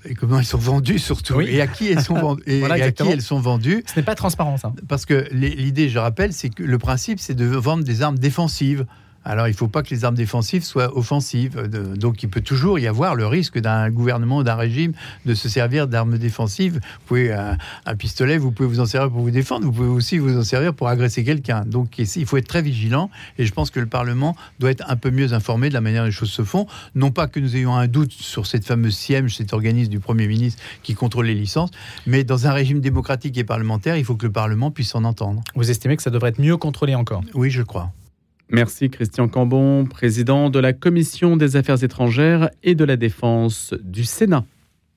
Et 0.05 0.15
comment 0.15 0.38
elles 0.38 0.45
sont 0.45 0.59
vendues 0.59 0.99
surtout 0.99 1.41
et 1.41 1.61
à 1.61 1.67
qui 1.67 1.88
elles 1.88 2.03
sont 2.03 2.15
vendues 2.21 2.43
et, 2.47 2.65
à 2.65 2.91
qui 2.91 3.09
elles 3.09 3.23
sont 3.23 3.41
vendues. 3.41 3.85
Ce 3.87 3.99
n'est 3.99 4.05
pas 4.05 4.15
transparent 4.15 4.57
ça. 4.57 4.73
Parce 4.88 5.07
que 5.07 5.29
l'idée, 5.33 5.88
je 5.88 5.99
rappelle, 5.99 6.33
c'est 6.33 6.51
que 6.51 6.62
le 6.62 6.79
principe, 6.79 7.21
c'est 7.21 7.35
de 7.35 7.47
vendre 7.47 7.85
des 7.85 8.03
armes 8.03 8.19
défensives. 8.19 8.87
Alors, 9.24 9.46
il 9.48 9.52
ne 9.52 9.56
faut 9.56 9.68
pas 9.68 9.82
que 9.82 9.90
les 9.90 10.04
armes 10.04 10.14
défensives 10.14 10.64
soient 10.64 10.96
offensives. 10.96 11.61
Donc, 11.96 12.22
il 12.22 12.28
peut 12.28 12.40
toujours 12.40 12.78
y 12.78 12.87
avoir 12.87 13.14
le 13.14 13.26
risque 13.26 13.58
d'un 13.58 13.90
gouvernement 13.90 14.38
ou 14.38 14.42
d'un 14.42 14.56
régime 14.56 14.92
de 15.26 15.35
se 15.35 15.48
servir 15.48 15.87
d'armes 15.87 16.18
défensives. 16.18 16.74
Vous 16.74 17.06
pouvez, 17.06 17.32
un, 17.32 17.96
pistolet, 17.96 18.38
vous 18.38 18.50
pouvez 18.50 18.68
vous 18.68 18.80
en 18.80 18.87
servir 18.87 19.11
pour 19.11 19.20
vous 19.20 19.30
défendre, 19.30 19.64
vous 19.64 19.72
pouvez 19.72 19.88
aussi 19.88 20.18
vous 20.18 20.38
en 20.38 20.44
servir 20.44 20.74
pour 20.74 20.88
agresser 20.88 21.24
quelqu'un. 21.24 21.64
Donc, 21.64 21.98
il 21.98 22.26
faut 22.26 22.37
être 22.37 22.48
très 22.48 22.62
vigilant. 22.62 23.11
Et 23.38 23.46
je 23.46 23.52
pense 23.52 23.70
que 23.70 23.80
le 23.80 23.87
Parlement 23.87 24.37
doit 24.58 24.70
être 24.70 24.85
un 24.88 24.96
peu 24.96 25.11
mieux 25.11 25.32
informé 25.32 25.68
de 25.68 25.74
la 25.74 25.80
manière 25.80 26.02
dont 26.02 26.06
les 26.06 26.12
choses 26.12 26.30
se 26.30 26.42
font. 26.42 26.66
Non 26.94 27.11
pas 27.11 27.26
que 27.28 27.40
nous 27.40 27.56
ayons 27.56 27.74
un 27.74 27.88
doute 27.88 28.12
sur 28.12 28.46
cette 28.46 28.64
fameuse 28.64 28.96
SIEMG, 28.96 29.28
cet 29.28 29.52
organisme 29.52 29.90
du 29.90 30.00
Premier 30.00 30.26
ministre 30.26 30.62
qui 30.82 30.94
contrôle 30.94 31.26
les 31.26 31.35
licences, 31.35 31.70
mais 32.06 32.24
dans 32.24 32.46
un 32.46 32.52
régime 32.52 32.80
démocratique 32.80 33.37
et 33.38 33.44
parlementaire, 33.44 33.96
il 33.96 34.04
faut 34.04 34.16
que 34.16 34.26
le 34.26 34.32
Parlement 34.32 34.70
puisse 34.70 34.94
en 34.94 35.04
entendre. 35.04 35.42
Vous 35.54 35.70
estimez 35.70 35.96
que 35.96 36.02
ça 36.02 36.11
devrait 36.11 36.30
être 36.30 36.40
mieux 36.40 36.56
contrôlé 36.56 36.94
encore? 36.94 37.22
Oui, 37.35 37.50
je 37.50 37.62
crois. 37.62 37.92
Merci 38.55 38.91
Christian 38.91 39.29
Cambon, 39.29 39.87
président 39.87 40.51
de 40.51 40.59
la 40.59 40.75
Commission 40.75 41.38
des 41.38 41.57
Affaires 41.57 41.83
étrangères 41.83 42.51
et 42.62 42.75
de 42.75 42.85
la 42.85 42.99
Défense 42.99 43.75
du 43.83 44.05
Sénat. 44.05 44.45